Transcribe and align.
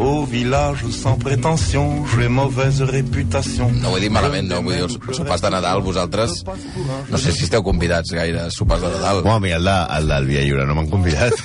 Au 0.00 0.24
village 0.24 0.86
sans 0.90 1.18
prétention, 1.18 2.06
j'ai 2.16 2.26
mauvaise 2.26 2.80
réputation. 2.80 3.70
No 3.82 3.90
ho 3.92 3.98
he 3.98 4.00
dit 4.00 4.08
malament, 4.08 4.48
no? 4.48 4.62
Vull 4.64 4.78
dir, 4.78 4.86
els 4.86 4.94
sopars 5.18 5.42
de 5.44 5.50
Nadal, 5.52 5.82
vosaltres... 5.84 6.38
No 7.10 7.18
sé 7.20 7.34
si 7.36 7.44
esteu 7.44 7.60
convidats 7.66 8.14
gaire 8.16 8.46
a 8.46 8.50
sopars 8.54 8.80
de 8.80 8.88
Nadal. 8.94 9.20
Home, 9.20 9.34
a 9.34 9.40
mi 9.44 9.52
el, 9.52 9.68
de, 9.68 9.74
el 9.98 10.08
del 10.08 10.28
Via 10.30 10.44
Lliure 10.46 10.64
no 10.64 10.78
m'han 10.78 10.88
convidat. 10.88 11.36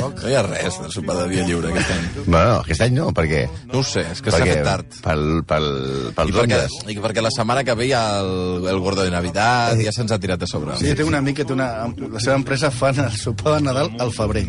No 0.00 0.10
hi 0.26 0.34
ha 0.34 0.42
res 0.48 0.80
de 0.82 0.90
sopar 0.90 1.14
de 1.20 1.28
dia 1.30 1.44
lliure 1.46 1.70
aquest 1.70 1.92
any. 1.94 2.08
bueno, 2.24 2.56
aquest 2.64 2.82
any 2.88 2.96
no, 2.96 3.06
perquè... 3.14 3.44
No 3.70 3.84
ho 3.84 3.86
sé, 3.86 4.02
és 4.16 4.24
que 4.24 4.34
s'ha 4.34 4.42
fet 4.50 4.64
tard. 4.66 4.98
Pel, 5.06 5.24
pel, 5.46 5.68
I 6.10 6.12
pels 6.18 6.34
perquè, 6.34 6.42
ondes. 6.42 6.76
I 6.90 6.98
perquè 7.06 7.22
la 7.22 7.32
setmana 7.36 7.62
que 7.66 7.78
ve 7.78 7.86
hi 7.86 7.94
ha 7.94 8.02
el, 8.18 8.66
el 8.72 8.82
Gordo 8.82 9.06
de 9.06 9.14
Navidad, 9.14 9.78
ja 9.78 9.94
se'ns 9.94 10.10
ha 10.10 10.18
tirat 10.18 10.42
a 10.42 10.50
sobre. 10.50 10.74
Sí, 10.82 10.90
tinc 10.98 11.06
un 11.06 11.20
amic 11.20 11.38
que 11.44 11.46
té 11.46 11.54
una... 11.54 11.70
La 11.86 12.18
seva 12.18 12.34
empresa 12.34 12.72
fan 12.74 12.98
el 13.06 13.14
sopar 13.14 13.60
de 13.60 13.68
Nadal 13.68 13.94
al 14.02 14.10
febrer. 14.16 14.42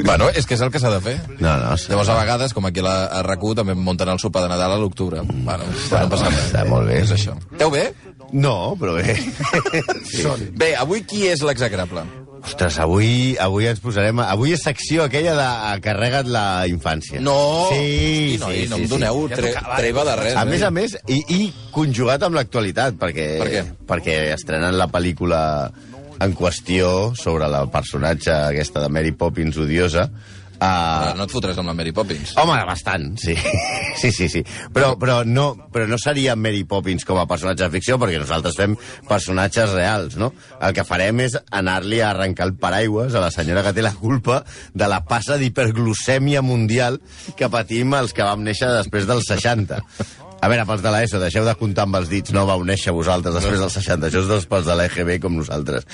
Bueno, 0.00 0.32
és 0.32 0.48
que 0.48 0.56
és 0.56 0.64
el 0.64 0.72
que 0.72 0.80
s'ha 0.80 0.96
de 0.96 1.04
fer. 1.04 1.18
No, 1.36 1.52
no, 1.60 1.76
sí. 1.76 1.92
Llavors, 1.92 2.13
a 2.14 2.22
vegades, 2.22 2.54
com 2.56 2.66
aquí 2.68 2.82
a, 2.82 2.86
la, 2.86 2.96
a 3.18 3.22
RAC1, 3.26 3.60
també 3.60 3.76
munten 3.78 4.10
el 4.12 4.20
sopar 4.22 4.44
de 4.46 4.52
Nadal 4.54 4.76
a 4.76 4.80
l'octubre. 4.80 5.22
Bueno, 5.26 5.66
no 5.68 6.08
passa 6.12 6.30
res. 6.30 6.42
està 6.48 6.64
molt 6.68 6.88
bé. 6.90 7.00
És 7.04 7.14
això. 7.14 7.36
Teu 7.60 7.72
bé? 7.74 7.88
No, 8.32 8.74
però 8.80 8.96
bé. 8.96 9.16
sí. 10.10 10.24
Bé, 10.56 10.74
avui 10.80 11.04
qui 11.06 11.26
és 11.30 11.42
l'execrable? 11.46 12.06
Ostres, 12.44 12.76
avui, 12.82 13.36
avui 13.40 13.64
ens 13.70 13.80
posarem... 13.80 14.18
Avui 14.20 14.52
és 14.52 14.60
secció 14.66 15.06
aquella 15.06 15.32
de 15.38 15.44
a 15.44 15.70
carrega't 15.80 16.28
la 16.28 16.44
infància. 16.68 17.22
No! 17.24 17.36
Sí, 17.70 18.36
Hosti, 18.36 18.36
sí, 18.36 18.68
no 18.68 18.76
sí, 18.76 18.84
em 18.84 18.90
doneu 18.90 19.22
sí. 19.30 19.38
tre 19.38 19.54
treva 19.78 20.04
de 20.04 20.16
res. 20.20 20.36
A 20.36 20.44
eh? 20.44 20.50
més 20.50 20.64
a 20.66 20.70
més, 20.74 20.98
i, 21.08 21.22
i 21.32 21.48
conjugat 21.72 22.26
amb 22.26 22.36
l'actualitat, 22.36 22.98
perquè, 23.00 23.28
Per 23.40 23.48
què? 23.48 23.64
perquè 23.88 24.18
estrenen 24.34 24.76
la 24.76 24.90
pel·lícula 24.92 25.40
en 26.20 26.36
qüestió 26.36 27.14
sobre 27.18 27.48
la 27.50 27.64
personatge 27.72 28.34
aquesta 28.34 28.84
de 28.84 28.92
Mary 28.92 29.14
Poppins 29.16 29.56
odiosa. 29.64 30.10
Uh, 30.54 31.12
No 31.18 31.26
et 31.26 31.32
fotràs 31.32 31.58
amb 31.60 31.70
la 31.70 31.74
Mary 31.76 31.92
Poppins. 31.94 32.34
Home, 32.40 32.56
bastant, 32.68 33.10
sí. 33.20 33.34
sí, 34.00 34.10
sí, 34.14 34.28
sí. 34.30 34.44
Però, 34.74 34.94
però, 35.00 35.20
no, 35.26 35.48
però 35.72 35.88
no 35.90 35.98
seria 36.00 36.36
Mary 36.36 36.64
Poppins 36.68 37.04
com 37.06 37.18
a 37.20 37.26
personatge 37.30 37.66
de 37.66 37.72
ficció, 37.74 37.98
perquè 38.00 38.20
nosaltres 38.22 38.56
fem 38.58 38.76
personatges 39.08 39.74
reals, 39.74 40.18
no? 40.20 40.32
El 40.60 40.74
que 40.76 40.86
farem 40.86 41.24
és 41.26 41.36
anar-li 41.50 42.00
a 42.00 42.10
arrencar 42.12 42.48
el 42.48 42.56
paraigües 42.60 43.14
a 43.14 43.22
la 43.24 43.32
senyora 43.34 43.64
que 43.66 43.74
té 43.76 43.84
la 43.84 43.94
culpa 43.98 44.42
de 44.74 44.90
la 44.90 45.02
passa 45.08 45.38
d'hiperglucèmia 45.40 46.42
mundial 46.44 47.00
que 47.38 47.50
patim 47.52 47.94
els 47.98 48.14
que 48.14 48.26
vam 48.26 48.44
néixer 48.46 48.70
després 48.78 49.08
dels 49.10 49.26
60. 49.30 49.82
A 50.44 50.48
veure, 50.50 50.66
pels 50.68 50.82
de 50.84 50.90
l'ESO, 50.92 51.18
deixeu 51.22 51.44
de 51.46 51.54
comptar 51.56 51.86
amb 51.86 51.96
els 51.96 52.10
dits, 52.10 52.32
no 52.36 52.42
vau 52.44 52.60
néixer 52.68 52.92
vosaltres 52.92 53.32
després 53.38 53.62
dels 53.62 53.72
60. 53.78 54.10
Això 54.10 54.20
és 54.20 54.28
dels 54.28 54.44
pels 54.50 54.66
de 54.68 54.74
l'EGB 54.76 55.16
com 55.22 55.38
nosaltres. 55.38 55.86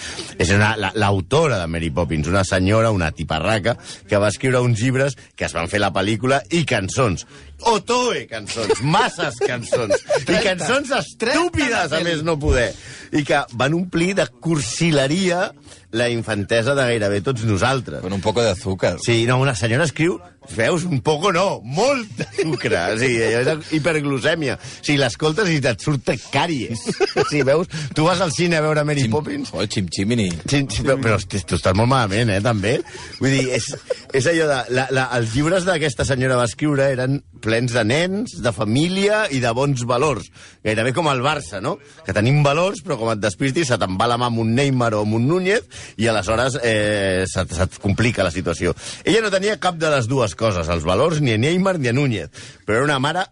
És 0.42 0.50
una- 0.50 0.72
la- 0.76 0.90
l'autora 0.94 1.60
de 1.60 1.68
Mary 1.70 1.90
Poppins, 1.94 2.26
una 2.26 2.42
senyora, 2.42 2.90
una 2.90 3.12
tiparraca, 3.12 3.76
que 4.08 4.18
va 4.18 4.28
escriure 4.32 4.58
uns 4.60 4.80
llibres 4.80 5.16
que 5.36 5.44
es 5.46 5.52
van 5.54 5.68
fer 5.68 5.78
la 5.78 5.92
pel·lícula 5.92 6.42
i 6.50 6.64
cançons. 6.64 7.26
Otoe 7.68 8.24
cançons, 8.30 8.80
masses 8.82 9.36
cançons. 9.44 10.06
I 10.32 10.40
cançons 10.44 10.92
estúpides, 11.00 11.92
a 11.92 12.00
més 12.06 12.24
no 12.26 12.38
poder. 12.40 12.70
I 13.12 13.24
que 13.26 13.42
van 13.58 13.76
omplir 13.76 14.14
de 14.18 14.26
cursileria 14.40 15.50
la 15.90 16.08
infantesa 16.08 16.74
de 16.74 16.84
gairebé 16.86 17.20
tots 17.20 17.44
nosaltres. 17.44 18.00
Con 18.00 18.12
un 18.12 18.20
poco 18.20 18.42
de 18.42 18.50
azúcar. 18.50 18.98
Sí, 19.02 19.24
no, 19.26 19.40
una 19.40 19.54
senyora 19.58 19.84
escriu, 19.84 20.20
veus, 20.56 20.84
un 20.84 21.00
poco 21.00 21.32
no, 21.32 21.60
molt 21.64 22.08
de 22.18 22.26
sucre. 22.36 22.78
O 22.94 22.98
sigui, 22.98 23.18
allò 23.40 23.56
és 23.58 23.72
hiperglucèmia. 23.76 24.56
O 24.56 24.84
sigui, 24.84 24.98
l'escoltes 25.02 25.50
i 25.50 25.58
et 25.58 25.82
surt 25.82 26.12
càries. 26.30 26.84
O 27.16 27.24
sigui, 27.24 27.42
veus, 27.48 27.70
tu 27.96 28.06
vas 28.06 28.22
al 28.22 28.32
cine 28.34 28.60
a 28.60 28.64
veure 28.64 28.84
Mary 28.86 29.06
Xim, 29.06 29.14
Poppins... 29.14 29.50
Oh, 29.54 29.66
xim 29.66 29.90
ximini. 29.90 30.28
Sí, 30.46 30.62
sí, 30.70 30.84
però, 30.86 30.96
però 31.02 31.18
hosti, 31.18 31.42
tu 31.42 31.58
estàs 31.58 31.76
molt 31.76 31.90
malament, 31.90 32.30
eh, 32.36 32.40
també. 32.44 32.78
Vull 33.18 33.34
dir, 33.34 33.44
és, 33.58 33.70
és 34.14 34.30
allò 34.30 34.46
de... 34.50 34.60
La, 34.78 34.86
la, 34.94 35.08
els 35.18 35.34
llibres 35.34 35.66
d'aquesta 35.66 36.06
senyora 36.06 36.38
va 36.38 36.46
escriure 36.50 36.86
eren 36.94 37.18
plens 37.50 37.74
de 37.74 37.82
nens, 37.82 38.36
de 38.44 38.52
família 38.54 39.24
i 39.34 39.40
de 39.42 39.50
bons 39.56 39.82
valors. 39.88 40.28
Gairebé 40.62 40.94
com 40.94 41.10
el 41.10 41.22
Barça, 41.24 41.58
no? 41.64 41.76
Que 42.06 42.14
tenim 42.14 42.44
valors, 42.46 42.84
però 42.86 42.98
com 43.00 43.10
et 43.10 43.22
despistis 43.22 43.72
se 43.72 43.78
te'n 43.80 43.98
va 43.98 44.06
la 44.10 44.20
mà 44.20 44.30
amb 44.30 44.44
un 44.44 44.54
Neymar 44.54 44.92
o 44.94 45.02
amb 45.02 45.18
un 45.18 45.26
Núñez 45.30 45.66
i 45.98 46.06
aleshores 46.10 46.60
eh, 46.62 47.26
se't, 47.30 47.56
se't 47.56 47.82
complica 47.82 48.26
la 48.26 48.34
situació. 48.34 48.76
Ella 49.02 49.24
no 49.26 49.34
tenia 49.34 49.58
cap 49.62 49.80
de 49.80 49.90
les 49.90 50.06
dues 50.10 50.36
coses, 50.38 50.70
els 50.70 50.86
valors, 50.86 51.18
ni 51.20 51.34
a 51.34 51.42
Neymar 51.42 51.78
ni 51.80 51.90
a 51.90 51.96
Núñez, 51.96 52.30
però 52.64 52.80
era 52.80 52.90
una 52.92 53.02
mare 53.02 53.26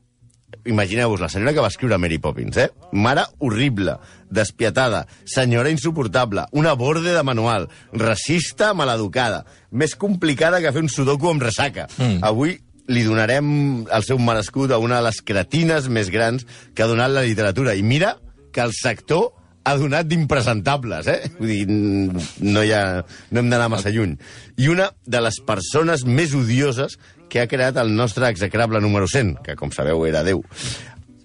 Imagineu-vos, 0.68 1.20
la 1.20 1.28
senyora 1.28 1.52
que 1.52 1.60
va 1.64 1.68
escriure 1.68 1.98
Mary 2.00 2.18
Poppins, 2.18 2.56
eh? 2.56 2.68
Mare 2.92 3.24
horrible, 3.44 3.94
despietada, 4.28 5.06
senyora 5.24 5.70
insuportable, 5.70 6.44
una 6.52 6.72
borde 6.72 7.12
de 7.14 7.22
manual, 7.22 7.68
racista, 7.92 8.72
maleducada, 8.76 9.44
més 9.70 9.94
complicada 9.96 10.60
que 10.64 10.72
fer 10.72 10.84
un 10.84 10.90
sudoku 10.92 11.30
amb 11.30 11.44
ressaca. 11.44 11.86
Mm. 11.96 12.20
Avui 12.24 12.56
li 12.88 13.04
donarem 13.04 13.48
el 13.84 14.06
seu 14.06 14.20
merescut 14.20 14.72
a 14.72 14.80
una 14.80 14.98
de 14.98 15.08
les 15.08 15.20
cretines 15.24 15.88
més 15.92 16.10
grans 16.12 16.46
que 16.74 16.84
ha 16.84 16.90
donat 16.90 17.12
la 17.12 17.26
literatura. 17.26 17.76
I 17.76 17.84
mira 17.84 18.16
que 18.52 18.64
el 18.64 18.72
sector 18.76 19.30
ha 19.68 19.76
donat 19.76 20.08
d'impresentables, 20.08 21.08
eh? 21.12 21.30
Vull 21.36 21.50
dir, 21.52 21.64
no, 21.68 22.64
hi 22.64 22.72
ha, 22.72 22.82
no 23.04 23.42
hem 23.42 23.50
d'anar 23.52 23.68
massa 23.72 23.92
lluny. 23.92 24.16
I 24.56 24.70
una 24.72 24.88
de 25.04 25.20
les 25.20 25.40
persones 25.44 26.06
més 26.08 26.32
odioses 26.36 26.96
que 27.28 27.42
ha 27.42 27.50
creat 27.50 27.76
el 27.76 27.92
nostre 27.96 28.30
execrable 28.32 28.80
número 28.80 29.08
100, 29.10 29.34
que, 29.44 29.56
com 29.60 29.72
sabeu, 29.74 30.06
era 30.08 30.24
Déu. 30.24 30.40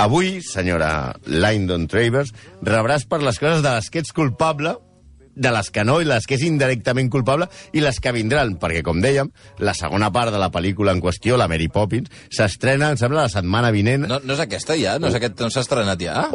Avui, 0.03 0.41
senyora 0.43 1.13
Lyndon 1.29 1.87
Travers, 1.87 2.33
rebràs 2.65 3.07
per 3.07 3.21
les 3.23 3.39
coses 3.39 3.63
de 3.63 3.71
les 3.77 3.87
que 3.87 4.03
ets 4.03 4.11
culpable, 4.11 4.75
de 5.35 5.51
les 5.53 5.69
que 5.73 5.83
no 5.87 5.99
i 6.01 6.07
les 6.07 6.27
que 6.29 6.37
és 6.37 6.45
indirectament 6.47 7.09
culpable 7.13 7.49
i 7.73 7.83
les 7.83 7.99
que 7.99 8.13
vindran, 8.15 8.57
perquè, 8.61 8.83
com 8.85 9.01
dèiem, 9.03 9.31
la 9.59 9.75
segona 9.77 10.11
part 10.13 10.33
de 10.33 10.41
la 10.41 10.51
pel·lícula 10.53 10.93
en 10.93 11.01
qüestió, 11.03 11.37
la 11.39 11.49
Mary 11.51 11.69
Poppins, 11.73 12.11
s'estrena, 12.33 12.91
em 12.93 12.99
sembla, 13.01 13.27
la 13.27 13.33
setmana 13.33 13.73
vinent. 13.73 14.07
No, 14.09 14.21
no 14.23 14.37
és 14.37 14.43
aquesta 14.43 14.77
ja? 14.79 14.97
No, 15.01 15.09
és 15.11 15.19
aquest, 15.19 15.39
no 15.41 15.51
s'ha 15.53 15.65
estrenat 15.65 16.01
ja? 16.03 16.27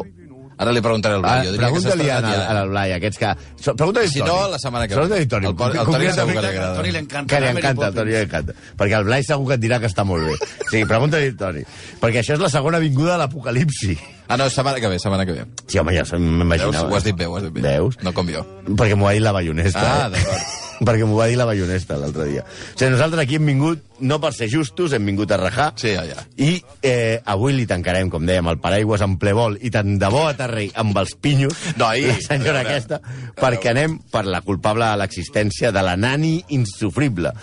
Ara 0.58 0.72
li 0.74 0.80
preguntaré 0.82 1.14
al 1.14 1.22
Blai. 1.22 1.46
Ah, 1.48 1.56
Pregunta-li 1.60 2.08
a, 2.10 2.18
a, 2.18 2.60
a 2.60 2.64
Blai, 2.66 2.92
aquests 2.96 3.18
que... 3.22 3.28
So, 3.62 3.74
Pregunta-li 3.78 4.08
Si 4.10 4.18
Toni. 4.18 4.30
no, 4.32 4.48
la 4.50 4.58
setmana 4.58 4.88
que 4.88 4.96
ve. 4.96 5.00
Pregunta-li 5.00 5.28
Toni. 5.30 5.46
El 5.46 5.52
el 5.54 5.86
Toni 5.86 6.10
segur 6.16 6.34
que 6.34 6.42
li 6.42 6.50
agrada. 6.50 6.74
Toni 6.80 6.90
li 6.90 6.98
encanta. 6.98 7.30
Que 7.34 7.40
li 7.44 7.50
encanta, 7.52 7.86
al 7.86 7.94
Toni 7.94 8.10
li 8.10 8.20
encanta. 8.24 8.56
Perquè 8.80 8.98
el 8.98 9.06
Blai 9.06 9.22
segur 9.28 9.46
que 9.52 9.54
et 9.54 9.62
dirà 9.62 9.78
que 9.78 9.86
està 9.86 10.04
molt 10.04 10.26
bé. 10.26 10.34
Sí, 10.72 10.82
pregunta-li 10.84 11.32
Toni. 11.38 11.62
Perquè 12.02 12.24
això 12.24 12.34
és 12.34 12.42
la 12.42 12.50
segona 12.50 12.82
vinguda 12.82 13.14
de 13.14 13.18
l'apocalipsi. 13.22 13.94
Ah, 14.28 14.36
no, 14.36 14.50
setmana 14.50 14.82
que 14.82 14.90
ve, 14.92 14.98
setmana 14.98 15.24
que 15.24 15.32
ve. 15.38 15.44
Sí, 15.68 15.78
home, 15.78 15.94
ja 15.94 16.02
m'imaginava. 16.18 16.88
Ho 16.90 16.96
has 16.98 17.06
dit 17.06 17.16
bé, 17.16 17.26
ho 17.30 17.36
has 17.38 17.46
dit 17.46 17.54
bé. 17.54 17.62
Veus? 17.64 17.96
No 18.02 18.12
com 18.12 18.28
jo. 18.28 18.42
Perquè 18.68 18.98
m'ho 18.98 19.06
va 19.08 19.14
dir 19.16 19.22
la 19.24 19.32
bayonesta. 19.32 19.86
Ah, 20.04 20.08
d'acord. 20.12 20.66
perquè 20.86 21.06
m'ho 21.06 21.18
va 21.18 21.28
dir 21.30 21.38
la 21.38 21.46
bayonesta 21.48 21.98
l'altre 21.98 22.28
dia. 22.28 22.44
O 22.44 22.78
sigui, 22.78 22.90
nosaltres 22.94 23.22
aquí 23.24 23.38
hem 23.38 23.48
vingut, 23.50 23.84
no 24.00 24.20
per 24.22 24.32
ser 24.36 24.48
justos, 24.52 24.94
hem 24.94 25.06
vingut 25.08 25.32
a 25.34 25.40
rajar. 25.40 25.70
Sí, 25.80 25.94
ja. 25.94 26.24
I 26.38 26.50
eh, 26.82 27.20
avui 27.26 27.56
li 27.56 27.66
tancarem, 27.70 28.10
com 28.12 28.26
dèiem, 28.28 28.48
el 28.52 28.60
paraigües 28.62 29.04
en 29.04 29.18
ple 29.20 29.34
vol 29.36 29.58
i 29.60 29.72
tant 29.74 29.96
de 30.00 30.10
bo 30.12 30.24
aterri 30.28 30.68
amb 30.78 30.96
els 31.02 31.14
pinyos, 31.20 31.66
Noi, 31.78 32.06
la 32.08 32.18
senyora 32.22 32.62
a 32.62 32.66
veure, 32.66 32.76
aquesta, 32.76 33.00
a 33.02 33.38
perquè 33.38 33.72
anem 33.72 33.98
per 34.12 34.24
la 34.26 34.42
culpable 34.46 34.86
de 34.86 35.02
l'existència 35.02 35.72
de 35.74 35.84
la 35.84 35.96
nani 35.98 36.36
insufrible. 36.54 37.34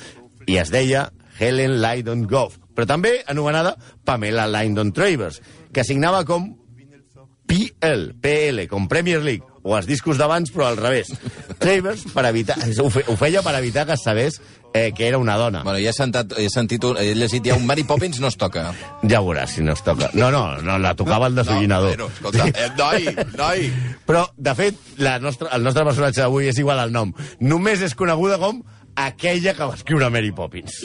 I 0.47 0.59
es 0.61 0.71
deia 0.73 1.09
Helen 1.39 1.79
Lydon 1.83 2.25
Goff, 2.29 2.59
però 2.75 2.87
també 2.87 3.17
anomenada 3.31 3.75
Pamela 4.05 4.47
Lydon 4.51 4.93
Travers, 4.95 5.41
que 5.73 5.83
signava 5.83 6.23
com 6.27 6.53
PL, 7.45 8.15
PL, 8.21 8.67
com 8.67 8.87
Premier 8.89 9.21
League, 9.23 9.45
o 9.65 9.75
els 9.77 9.87
discos 9.89 10.17
d'abans, 10.17 10.51
però 10.53 10.69
al 10.69 10.79
revés. 10.79 11.11
Travers, 11.65 12.03
per 12.13 12.25
evitar, 12.29 12.59
ho, 12.83 12.89
fe, 12.93 13.01
ho 13.09 13.15
feia 13.17 13.41
per 13.41 13.55
evitar 13.57 13.87
que 13.89 13.97
sabés 13.97 14.37
eh, 14.75 14.91
que 14.93 15.07
era 15.07 15.17
una 15.17 15.35
dona. 15.35 15.63
Bueno, 15.63 15.79
ja 15.81 15.89
he, 15.89 15.95
sentat, 15.97 16.35
he 16.37 16.45
sentit, 16.53 16.83
un, 16.85 16.99
he 17.01 17.15
llegit 17.17 17.47
ja 17.49 17.55
un 17.57 17.65
Mary 17.65 17.81
Poppins 17.89 18.19
no 18.21 18.29
es 18.29 18.37
toca. 18.37 18.67
Ja 19.01 19.21
veuràs 19.25 19.55
si 19.57 19.65
no 19.65 19.73
es 19.73 19.81
toca. 19.81 20.11
No, 20.13 20.29
no, 20.29 20.59
no 20.61 20.77
la 20.77 20.93
tocava 20.93 21.25
el 21.31 21.39
desollinador. 21.39 21.95
bueno, 21.95 22.11
escolta, 22.13 22.45
eh, 22.53 22.69
noi, 22.77 23.09
noi. 23.33 23.71
Però, 24.05 24.27
de 24.37 24.53
fet, 24.59 24.77
la 25.01 25.17
nostra, 25.23 25.49
el 25.57 25.65
nostre 25.65 25.87
personatge 25.87 26.21
d'avui 26.21 26.51
és 26.51 26.61
igual 26.61 26.83
al 26.83 26.93
nom. 26.93 27.15
Només 27.39 27.81
és 27.81 27.97
coneguda 27.97 28.37
com 28.37 28.61
aquella 28.95 29.55
que 29.57 29.71
va 29.71 29.79
escriure 29.79 30.11
Mary 30.13 30.29
Poppins. 30.37 30.83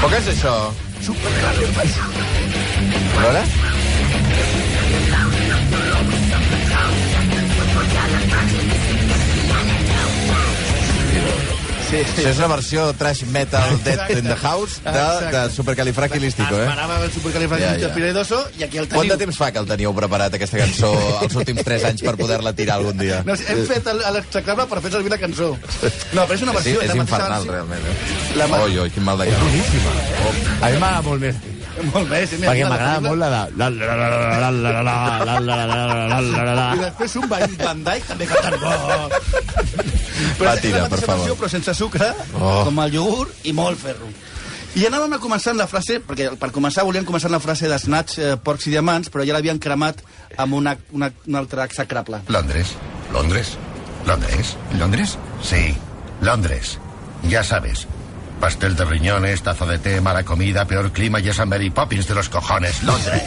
Però 0.00 0.10
què 0.10 0.18
és 0.18 0.32
això? 0.34 0.56
A 3.12 3.22
veure? 3.22 3.81
Sí, 11.92 11.98
Això 12.22 12.30
és 12.30 12.38
una 12.40 12.46
versió 12.54 12.86
trash 12.96 13.20
metal 13.28 13.74
Dead 13.84 14.00
in 14.16 14.24
the 14.24 14.36
House 14.40 14.78
de, 14.80 15.02
de 15.34 15.42
Supercalifragilístico, 15.52 16.56
eh? 16.56 16.62
Esperava 16.64 16.96
el 17.04 17.12
supercalifragilisticopiledoso 17.12 18.38
i 18.58 18.64
aquí 18.64 18.78
el 18.80 18.88
Quant 18.88 19.02
teniu. 19.04 19.12
de 19.12 19.18
temps 19.26 19.36
fa 19.36 19.50
que 19.52 19.60
el 19.60 19.68
teníeu 19.68 19.92
preparat, 19.96 20.32
aquesta 20.38 20.56
cançó, 20.62 20.88
els 21.26 21.36
últims 21.36 21.60
3 21.68 21.84
anys 21.90 22.00
per 22.06 22.16
poder-la 22.16 22.54
tirar 22.56 22.78
algun 22.80 22.96
dia? 22.96 23.20
No, 23.28 23.36
hem 23.36 23.60
fet 23.68 23.84
l'execrable 24.16 24.64
per 24.72 24.80
fer 24.86 24.94
servir 24.96 25.12
la 25.12 25.20
cançó. 25.20 25.52
No, 26.16 26.24
però 26.24 26.32
és 26.40 26.42
una 26.48 26.56
Sí, 26.56 26.72
versió... 26.72 26.80
és 26.80 26.88
la 26.88 26.96
mateixa 26.96 27.02
infernal, 27.04 27.44
versió. 27.44 27.52
realment. 27.52 27.84
Eh? 27.84 28.36
La 28.40 28.46
ma- 28.48 28.62
Oi, 28.64 28.78
oi, 28.86 28.90
quin 28.96 29.04
mal 29.04 29.18
de 29.20 29.28
cara. 29.28 29.42
A 29.42 30.70
mi 30.72 30.78
m'agrada 30.80 31.02
molt 31.10 31.20
més. 31.28 31.36
Molt 31.92 32.08
bé, 32.12 32.18
sí, 32.28 32.36
Perquè 32.36 32.66
m'agrada 32.68 33.00
molt 33.00 33.18
la 33.20 33.28
de... 33.32 33.38
La, 33.56 33.68
la, 33.72 33.94
la, 33.96 34.08
la, 34.08 34.08
la, 34.08 34.50
la, 34.50 34.50
la, 34.50 34.72
la, 34.72 34.82
la, 34.82 35.36
la, 35.40 35.40
la, 35.42 35.66
la, 35.66 35.86
la, 36.08 36.20
la, 36.20 36.54
la, 36.54 36.66
I 36.76 36.80
la. 36.80 36.88
després 36.90 37.16
un 37.20 37.28
Van 37.30 37.56
Van 37.62 37.80
Dyke 37.86 38.06
també 38.12 38.28
cantant 38.28 38.58
bo. 38.60 38.72
Va, 38.72 39.08
és 39.08 39.70
tira, 39.72 39.80
la 39.80 39.91
per 40.38 40.48
mateixa 40.48 40.88
favor. 40.88 41.16
versió, 41.18 41.36
però 41.36 41.48
sense 41.50 41.74
sucre, 41.74 42.12
Oh. 42.34 42.64
com 42.64 42.78
el 42.84 42.94
iogurt 42.94 43.46
i 43.46 43.52
molt 43.52 43.78
ferro. 43.78 44.08
I 44.74 44.86
anàvem 44.88 45.12
a 45.12 45.18
començar 45.20 45.52
la 45.54 45.66
frase, 45.68 45.98
perquè 46.00 46.30
per 46.40 46.48
començar 46.50 46.84
volíem 46.84 47.04
començar 47.04 47.28
la 47.30 47.40
frase 47.40 47.68
de 47.68 47.78
Snatch, 47.78 48.18
eh, 48.18 48.36
porcs 48.42 48.66
i 48.66 48.70
diamants, 48.70 49.10
però 49.12 49.24
ja 49.26 49.34
l'havien 49.34 49.58
cremat 49.58 50.00
amb 50.38 50.54
una, 50.54 50.76
una, 50.92 51.10
un 51.26 51.36
altre 51.36 51.62
execrable. 51.64 52.22
Londres. 52.28 52.72
¿Londres? 53.12 53.58
¿Londres? 54.06 54.56
¿Londres? 54.78 55.18
Sí, 55.42 55.76
Londres. 56.22 56.78
Ya 57.28 57.44
sabes. 57.44 57.86
Pastel 58.40 58.74
de 58.74 58.84
riñones, 58.84 59.42
taza 59.42 59.66
de 59.66 59.78
té, 59.78 60.00
mala 60.00 60.24
comida, 60.24 60.64
peor 60.64 60.90
clima 60.90 61.20
y 61.20 61.28
esa 61.28 61.44
Mary 61.46 61.70
Poppins 61.70 62.08
de 62.08 62.14
los 62.14 62.28
cojones. 62.28 62.82
Londres. 62.82 63.22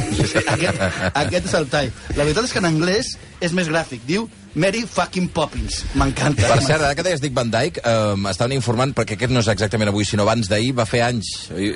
aquest, 0.48 0.82
aquest 1.14 1.46
és 1.46 1.54
el 1.54 1.68
tall. 1.70 1.92
La 2.18 2.24
veritat 2.26 2.44
és 2.50 2.52
que 2.52 2.60
en 2.60 2.66
anglès 2.66 3.14
és 3.40 3.54
més 3.54 3.70
gràfic. 3.70 4.02
Diu 4.10 4.28
Mary 4.56 4.86
fucking 4.88 5.28
Poppins. 5.36 5.82
M'encanta. 6.00 6.48
Per 6.48 6.62
cert, 6.64 6.82
ara 6.82 6.96
que 6.96 7.04
deies 7.04 7.20
Dick 7.24 7.34
Van 7.36 7.50
Dyke, 7.52 7.82
eh, 7.84 8.16
estaven 8.32 8.54
informant, 8.56 8.94
perquè 8.96 9.18
aquest 9.18 9.34
no 9.36 9.42
és 9.44 9.50
exactament 9.52 9.92
avui, 9.92 10.06
sinó 10.08 10.24
abans 10.24 10.48
d'ahir, 10.52 10.72
va 10.78 10.86
fer 10.88 11.02
anys, 11.04 11.34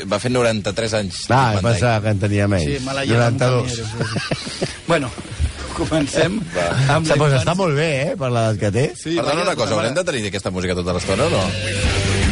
va 0.07 0.19
fer 0.19 0.31
93 0.31 0.93
anys. 1.01 1.25
Ah, 1.27 1.27
Dick 1.27 1.35
Van 1.35 1.53
Dyke. 1.59 1.67
pensava 1.73 2.01
que 2.05 2.09
en 2.15 2.19
tenia 2.23 2.47
menys. 2.47 2.65
Sí, 2.79 2.85
mala 2.85 3.03
lleva. 3.05 3.29
92. 3.31 3.71
Sí, 3.71 3.83
sí. 3.83 4.65
bueno, 4.87 5.11
comencem 5.77 6.39
amb 6.89 7.05
Sí, 7.05 7.11
la 7.13 7.19
pues 7.19 7.33
està 7.41 7.55
molt 7.55 7.75
bé, 7.75 7.89
eh, 8.11 8.15
per 8.19 8.31
l'edat 8.31 8.57
que 8.59 8.71
té. 8.71 8.85
Sí, 8.99 9.15
Perdona 9.19 9.43
una 9.49 9.55
cosa, 9.59 9.75
haurem 9.75 9.93
de 9.99 10.03
tenir 10.07 10.25
aquesta 10.31 10.51
música 10.51 10.75
tota 10.75 10.95
l'estona 10.95 11.27
o 11.27 11.29
no? 11.35 11.43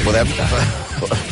Podem, 0.07 0.27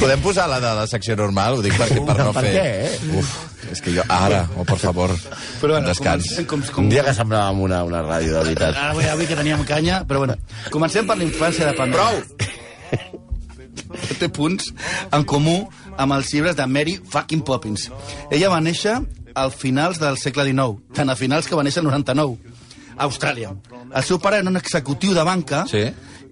podem 0.01 0.19
posar 0.19 0.49
la 0.51 0.57
de 0.59 0.71
la 0.75 0.83
secció 0.89 1.15
normal? 1.15 1.55
Ho 1.57 1.61
dic 1.63 1.73
perquè 1.79 2.01
per 2.05 2.15
no 2.19 2.31
Per 2.35 2.41
fer... 2.43 2.51
què, 2.51 2.63
eh? 2.83 3.19
Uf, 3.21 3.29
és 3.71 3.79
que 3.81 3.93
jo... 3.95 4.03
Ara, 4.11 4.41
o 4.51 4.61
oh, 4.61 4.65
per 4.67 4.75
favor, 4.81 5.13
Però 5.61 5.71
bueno, 5.77 5.87
descans. 5.87 6.25
comencem 6.27 6.47
com, 6.51 6.65
com, 6.75 6.83
Un 6.83 6.91
dia 6.91 7.05
que 7.07 7.13
semblàvem 7.15 7.61
una, 7.63 7.79
una 7.87 8.01
ràdio, 8.03 8.33
de 8.35 8.41
veritat. 8.49 8.75
Ara 8.75 8.91
avui, 8.91 9.07
avui 9.07 9.29
que 9.29 9.37
teníem 9.39 9.63
canya, 9.67 10.01
però 10.09 10.25
bueno. 10.25 10.35
Comencem 10.73 11.07
per 11.07 11.15
la 11.21 11.23
infància 11.27 11.69
de 11.69 11.73
Pamela. 11.77 12.09
Prou! 12.11 12.51
Té 14.19 14.27
punts 14.33 14.73
en 15.15 15.23
comú 15.27 15.55
amb 15.95 16.15
els 16.17 16.33
llibres 16.35 16.57
de 16.59 16.65
Mary 16.67 16.97
fucking 17.13 17.45
Poppins. 17.47 17.87
Ella 18.29 18.49
va 18.51 18.59
néixer 18.63 18.97
al 19.39 19.53
finals 19.55 20.01
del 20.03 20.19
segle 20.19 20.43
XIX, 20.49 20.81
tant 20.95 21.11
a 21.11 21.15
finals 21.19 21.47
que 21.47 21.55
va 21.55 21.63
néixer 21.63 21.79
el 21.83 21.87
99, 21.87 22.35
a 22.97 23.07
Austràlia. 23.07 23.53
El 23.95 24.03
seu 24.07 24.19
pare 24.23 24.41
era 24.43 24.51
un 24.51 24.59
executiu 24.59 25.15
de 25.15 25.23
banca, 25.27 25.63
Sí. 25.71 25.85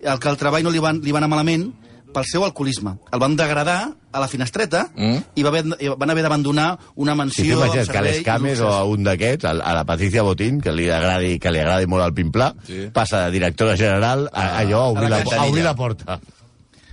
el 0.03 0.19
que 0.19 0.29
el 0.29 0.37
treball 0.39 0.63
no 0.67 0.71
li 0.75 0.83
va, 0.83 0.91
li 0.95 1.11
va 1.15 1.19
anar 1.23 1.31
malament 1.31 1.69
pel 2.13 2.25
seu 2.30 2.45
alcoholisme. 2.45 2.95
El 3.12 3.19
van 3.19 3.36
degradar 3.36 3.80
a 4.13 4.19
la 4.21 4.27
finestreta 4.30 4.88
Mm. 4.95 5.18
i 5.36 5.44
va 5.44 5.50
haver, 5.50 5.63
van 5.98 6.10
haver 6.13 6.24
d'abandonar 6.24 6.77
una 6.95 7.13
Si 7.13 7.18
mansió... 7.18 7.44
t'imagines 7.57 7.89
amb 7.89 7.92
que 7.92 7.98
a 7.98 8.01
les 8.06 8.21
cames 8.24 8.62
o 8.62 8.69
a 8.69 8.83
un 8.86 9.04
d'aquests, 9.04 9.45
a, 9.45 9.51
a 9.57 9.74
la 9.74 9.83
Patricia 9.86 10.21
Botín, 10.21 10.62
que 10.62 10.71
li 10.71 10.89
agradi, 10.89 11.39
que 11.39 11.51
li 11.51 11.60
agradi 11.60 11.88
molt 11.88 12.06
el 12.06 12.13
pimplà, 12.13 12.54
Sí. 12.68 12.88
passa 12.94 13.25
de 13.25 13.31
directora 13.31 13.75
general 13.75 14.30
a, 14.31 14.60
allò, 14.60 14.83
a 14.86 14.88
obrir, 14.94 15.06
a 15.06 15.10
la 15.10 15.24
la, 15.24 15.38
a 15.42 15.45
obrir 15.45 15.63
la 15.63 15.75
porta. 15.75 16.19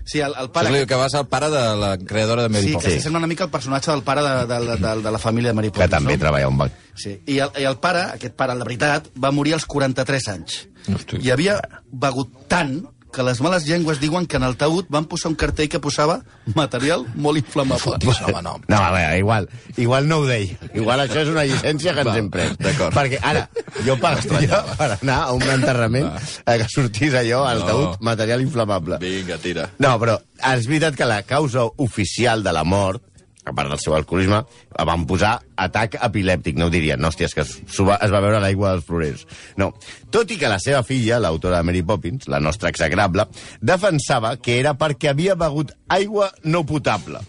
Sí, 0.04 0.18
el, 0.18 0.32
el 0.40 0.48
pare... 0.50 0.72
el 0.80 0.86
que 0.88 0.94
va 0.96 1.08
ser 1.08 1.20
el 1.20 1.26
pare 1.28 1.50
de 1.50 1.76
la 1.76 1.96
creadora 1.98 2.42
de 2.42 2.48
Mary 2.48 2.64
Sí, 2.64 2.70
que 2.70 2.74
Poppins. 2.78 2.94
s'assembla 2.96 3.18
una 3.18 3.26
mica 3.28 3.44
al 3.44 3.50
personatge 3.50 3.90
del 3.92 4.02
pare 4.02 4.22
de, 4.22 4.46
de, 4.46 4.58
de, 4.66 4.76
de, 4.76 5.02
de 5.04 5.10
la 5.12 5.18
família 5.18 5.50
de 5.50 5.54
Mary 5.54 5.68
Que 5.70 5.74
Poppins. 5.84 5.90
també 5.92 6.16
no? 6.16 6.18
treballa 6.24 6.46
a 6.46 6.48
un 6.48 6.58
banc. 6.58 6.72
Sí. 6.96 7.12
I, 7.26 7.38
el, 7.38 7.50
I 7.60 7.64
el 7.68 7.76
pare, 7.78 8.00
aquest 8.16 8.34
pare, 8.34 8.56
de 8.58 8.64
veritat, 8.64 9.06
va 9.22 9.30
morir 9.30 9.54
als 9.54 9.66
43 9.66 10.28
anys. 10.32 10.56
Hosti. 10.92 11.20
I 11.22 11.30
havia 11.30 11.60
begut 11.92 12.32
tant 12.48 12.80
que 13.12 13.22
les 13.26 13.40
males 13.40 13.64
llengües 13.66 13.98
diuen 14.00 14.26
que 14.26 14.36
en 14.38 14.44
el 14.46 14.56
taüt 14.56 14.86
van 14.88 15.04
posar 15.10 15.30
un 15.32 15.36
cartell 15.36 15.68
que 15.68 15.80
posava 15.82 16.20
material 16.54 17.04
molt 17.14 17.38
inflamable. 17.40 17.82
Fotis, 17.98 18.20
home, 18.26 18.42
no. 18.42 18.54
No, 18.68 18.80
veure, 18.94 19.18
igual, 19.18 19.48
igual 19.76 20.08
no 20.08 20.18
ho 20.22 20.26
deia. 20.26 20.56
Igual 20.74 21.00
això 21.04 21.22
és 21.24 21.28
una 21.32 21.44
llicència 21.44 21.94
que 21.94 22.04
ens 22.06 22.16
hem 22.20 22.30
pres. 22.30 22.56
d'acord. 22.58 22.94
Perquè 22.94 23.18
ara, 23.22 23.48
jo 23.86 23.96
pagaria 24.00 24.62
per 24.78 24.90
anar 25.00 25.18
a 25.26 25.32
un 25.36 25.42
enterrament 25.42 26.08
a 26.46 26.56
que 26.58 26.68
sortís 26.70 27.14
allò, 27.14 27.44
al 27.48 27.60
No. 27.60 27.66
taüt, 27.66 28.00
material 28.00 28.40
inflamable. 28.40 28.98
Vinga, 29.02 29.38
tira. 29.38 29.68
No, 29.78 29.96
però 29.98 30.18
és 30.54 30.66
veritat 30.66 30.94
que 30.96 31.04
la 31.04 31.22
causa 31.22 31.64
oficial 31.76 32.42
de 32.42 32.52
la 32.52 32.64
mort, 32.64 33.02
a 33.50 33.54
part 33.56 33.70
del 33.72 33.80
seu 33.82 33.94
alcoholisme, 33.98 34.42
van 34.86 35.04
posar 35.10 35.36
atac 35.60 35.98
epilèptic. 36.00 36.56
No 36.58 36.70
ho 36.70 36.72
dirien, 36.72 37.00
no, 37.02 37.10
hòstia, 37.10 37.28
és 37.28 37.36
que 37.36 37.44
va, 37.86 37.98
es 38.00 38.14
va 38.14 38.22
veure 38.24 38.40
l'aigua 38.42 38.74
dels 38.76 38.86
florers. 38.88 39.26
No. 39.60 39.72
Tot 40.14 40.30
i 40.32 40.38
que 40.40 40.50
la 40.50 40.60
seva 40.62 40.82
filla, 40.86 41.20
l'autora 41.22 41.60
de 41.60 41.68
Mary 41.70 41.82
Poppins, 41.86 42.28
la 42.30 42.40
nostra 42.40 42.72
execrable, 42.72 43.28
defensava 43.60 44.36
que 44.40 44.58
era 44.60 44.74
perquè 44.78 45.12
havia 45.12 45.36
begut 45.38 45.74
aigua 45.88 46.30
no 46.44 46.64
potable. 46.66 47.20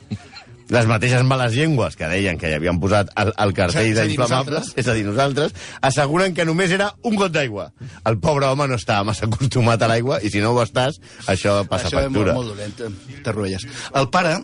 Les 0.72 0.86
mateixes 0.88 1.26
males 1.28 1.52
llengües 1.52 1.98
que 2.00 2.08
deien 2.08 2.38
que 2.40 2.48
hi 2.48 2.54
havien 2.56 2.78
posat 2.80 3.10
el, 3.20 3.34
el 3.44 3.52
cartell 3.58 3.90
d'inflamables, 3.92 4.70
és 4.80 4.88
a 4.88 4.94
dir, 4.96 5.04
nosaltres, 5.04 5.52
asseguren 5.84 6.32
que 6.32 6.46
només 6.48 6.72
era 6.72 6.94
un 7.04 7.18
got 7.20 7.34
d'aigua. 7.36 7.66
El 8.08 8.16
pobre 8.24 8.48
home 8.48 8.70
no 8.72 8.78
estava 8.80 9.04
massa 9.10 9.28
acostumat 9.28 9.84
a 9.84 9.90
l'aigua 9.92 10.22
i 10.24 10.32
si 10.32 10.40
no 10.40 10.54
ho 10.56 10.62
estàs, 10.64 11.02
això 11.28 11.58
passa 11.68 11.90
Això 11.90 12.06
és 12.06 12.08
molt, 12.08 12.32
factura. 12.32 12.38
molt 12.40 12.54
dolent, 12.54 12.96
t'arruelles. 13.26 13.68
El 14.00 14.08
pare, 14.16 14.38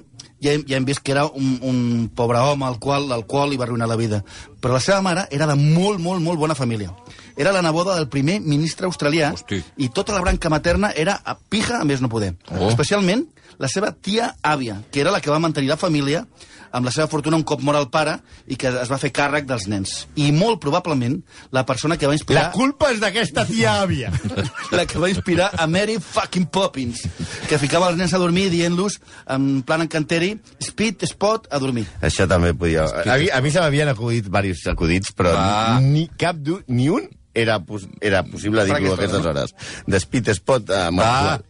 ja 0.43 0.53
hem, 0.53 0.63
ja 0.67 0.77
hem 0.77 0.85
vist 0.85 1.03
que 1.03 1.13
era 1.13 1.25
un, 1.25 1.57
un 1.61 2.09
pobre 2.15 2.39
home 2.39 2.65
al 2.67 2.79
qual 2.79 3.07
l'alcohol 3.09 3.51
li 3.51 3.57
va 3.59 3.65
arruïnar 3.67 3.87
la 3.89 3.99
vida. 3.99 4.23
Però 4.61 4.73
la 4.75 4.83
seva 4.83 5.01
mare 5.05 5.27
era 5.31 5.47
de 5.49 5.55
molt, 5.57 6.01
molt, 6.03 6.21
molt 6.23 6.39
bona 6.39 6.57
família. 6.57 6.93
Era 7.37 7.53
la 7.53 7.61
neboda 7.61 7.95
del 7.95 8.07
primer 8.09 8.39
ministre 8.41 8.87
australià 8.89 9.31
Hosti. 9.33 9.61
i 9.77 9.89
tota 9.93 10.13
la 10.15 10.21
branca 10.21 10.49
materna 10.49 10.91
era 10.95 11.19
a 11.23 11.37
pija 11.37 11.81
a 11.81 11.85
més 11.85 12.01
no 12.01 12.09
poder. 12.09 12.33
Oh. 12.49 12.67
Especialment 12.69 13.27
la 13.57 13.69
seva 13.71 13.91
tia 13.91 14.33
àvia, 14.43 14.81
que 14.91 15.01
era 15.01 15.11
la 15.11 15.21
que 15.21 15.31
va 15.33 15.39
mantenir 15.39 15.69
la 15.71 15.79
família 15.79 16.25
amb 16.71 16.85
la 16.85 16.91
seva 16.91 17.07
fortuna 17.07 17.37
un 17.39 17.45
cop 17.47 17.61
mor 17.63 17.77
el 17.79 17.87
pare 17.89 18.17
i 18.51 18.57
que 18.59 18.69
es 18.69 18.91
va 18.91 18.99
fer 19.01 19.11
càrrec 19.15 19.47
dels 19.47 19.67
nens. 19.71 19.93
I 20.19 20.29
molt 20.35 20.59
probablement 20.63 21.15
la 21.55 21.63
persona 21.65 21.97
que 21.97 22.07
va 22.07 22.13
La 22.13 22.19
inspirar... 22.19 22.45
culpa 22.55 22.91
és 22.93 22.99
d'aquesta 23.01 23.45
tia 23.47 23.77
àvia. 23.81 24.11
la 24.77 24.85
que 24.85 24.99
va 24.99 25.09
inspirar 25.09 25.49
a 25.57 25.67
Mary 25.67 25.97
fucking 26.03 26.49
Poppins, 26.53 27.03
que 27.47 27.59
ficava 27.61 27.89
els 27.91 27.99
nens 27.99 28.13
a 28.13 28.21
dormir 28.21 28.49
dient-los, 28.53 28.99
en 29.33 29.61
plan 29.67 29.85
encanteri, 29.85 30.33
speed, 30.63 31.07
spot, 31.09 31.47
a 31.51 31.61
dormir. 31.63 31.87
Això 32.01 32.27
també 32.29 32.53
podia... 32.53 32.87
A 33.07 33.17
mi, 33.19 33.31
a 33.31 33.41
mi 33.41 33.53
se 33.53 33.63
m'havien 33.63 33.93
acudit 33.93 34.27
diversos 34.27 34.67
acudits, 34.73 35.13
però 35.15 35.33
Va. 35.37 35.79
ni 35.83 36.07
cap 36.19 36.39
du, 36.43 36.59
ni 36.67 36.89
un 36.93 37.07
era, 37.37 37.59
pos, 37.63 37.85
era 38.01 38.23
possible 38.25 38.65
dir-lo 38.65 38.93
a 38.93 38.97
aquestes 38.97 39.19
hora, 39.19 39.29
hores. 39.29 39.53
De 39.85 39.99
Speed 40.01 40.33
Spot 40.33 40.71
a 40.73 40.89
Marqual. 40.91 41.45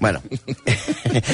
Bueno, 0.00 0.20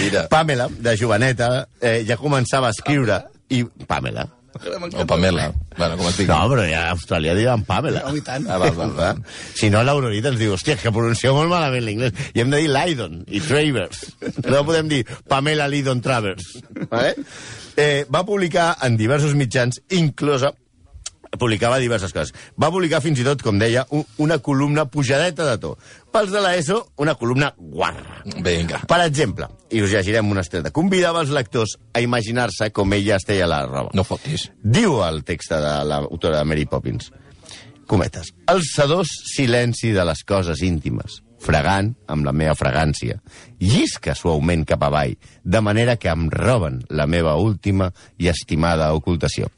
Mira. 0.00 0.28
Pamela, 0.32 0.68
de 0.68 0.96
joveneta, 0.96 1.66
eh, 1.80 2.02
ja 2.08 2.16
començava 2.20 2.70
a 2.70 2.76
escriure 2.76 3.18
i... 3.50 3.64
Pamela. 3.88 4.28
O 4.52 5.06
Pamela. 5.06 5.52
Bueno, 5.78 5.96
com 5.96 6.08
es 6.10 6.18
digui. 6.20 6.28
No, 6.28 6.44
però 6.52 6.64
ja 6.68 6.82
a 6.86 6.92
Austràlia 6.92 7.34
diuen 7.36 7.64
Pamela. 7.64 8.02
Oh, 8.08 8.12
i 8.16 8.22
tant. 8.24 8.44
Ah, 8.50 8.58
val, 8.60 8.74
val, 8.76 8.92
val. 8.96 9.22
Si 9.56 9.70
no, 9.72 9.80
l'Aurorita 9.86 10.32
ens 10.32 10.40
diu, 10.40 10.52
hòstia, 10.54 10.76
que 10.80 10.92
pronuncieu 10.92 11.34
molt 11.36 11.50
malament 11.50 11.86
l'inglès. 11.86 12.28
I 12.36 12.44
hem 12.44 12.52
de 12.52 12.60
dir 12.60 12.70
Lydon 12.70 13.22
i 13.32 13.40
Travers. 13.44 14.04
No 14.44 14.64
podem 14.68 14.90
dir 14.92 15.02
Pamela 15.28 15.68
Lydon 15.72 16.04
Travers. 16.04 16.52
Vale? 16.84 17.14
Eh, 17.80 18.04
va 18.12 18.26
publicar 18.28 18.74
en 18.84 18.98
diversos 19.00 19.32
mitjans, 19.38 19.80
inclosa 19.96 20.52
publicava 21.38 21.78
diverses 21.80 22.12
coses. 22.12 22.34
Va 22.60 22.70
publicar 22.72 23.00
fins 23.04 23.20
i 23.20 23.26
tot, 23.26 23.42
com 23.44 23.58
deia, 23.60 23.84
un, 23.94 24.04
una 24.22 24.38
columna 24.44 24.84
pujadeta 24.90 25.46
de 25.48 25.56
to. 25.62 25.72
Pels 26.12 26.32
de 26.32 26.42
l'ESO, 26.44 26.78
una 27.00 27.14
columna 27.18 27.52
guarra. 27.56 28.20
Vinga. 28.44 28.82
Per 28.88 29.00
exemple, 29.04 29.48
i 29.72 29.82
us 29.84 29.92
llegirem 29.94 30.28
una 30.30 30.44
estreta, 30.44 30.72
convidava 30.74 31.22
els 31.24 31.32
lectors 31.32 31.78
a 31.94 32.04
imaginar-se 32.04 32.70
com 32.74 32.92
ella 32.92 33.16
es 33.16 33.26
teia 33.28 33.48
la 33.48 33.64
roba. 33.66 33.92
No 33.96 34.04
fotis. 34.04 34.50
Diu 34.62 35.00
el 35.06 35.22
text 35.28 35.54
de 35.54 35.74
l'autora 35.88 36.42
de 36.42 36.48
Mary 36.48 36.68
Poppins. 36.68 37.10
Cometes. 37.88 38.30
El 38.48 38.62
sedós 38.64 39.10
silenci 39.34 39.90
de 39.92 40.04
les 40.06 40.22
coses 40.24 40.62
íntimes, 40.64 41.18
fregant 41.42 41.90
amb 42.12 42.24
la 42.24 42.32
meva 42.32 42.54
fragància, 42.56 43.18
llisca 43.60 44.14
suaument 44.16 44.62
cap 44.68 44.84
avall, 44.86 45.16
de 45.42 45.60
manera 45.64 45.98
que 46.00 46.12
em 46.12 46.28
roben 46.30 46.80
la 46.90 47.08
meva 47.10 47.34
última 47.40 47.90
i 48.22 48.30
estimada 48.32 48.92
ocultació. 48.94 49.50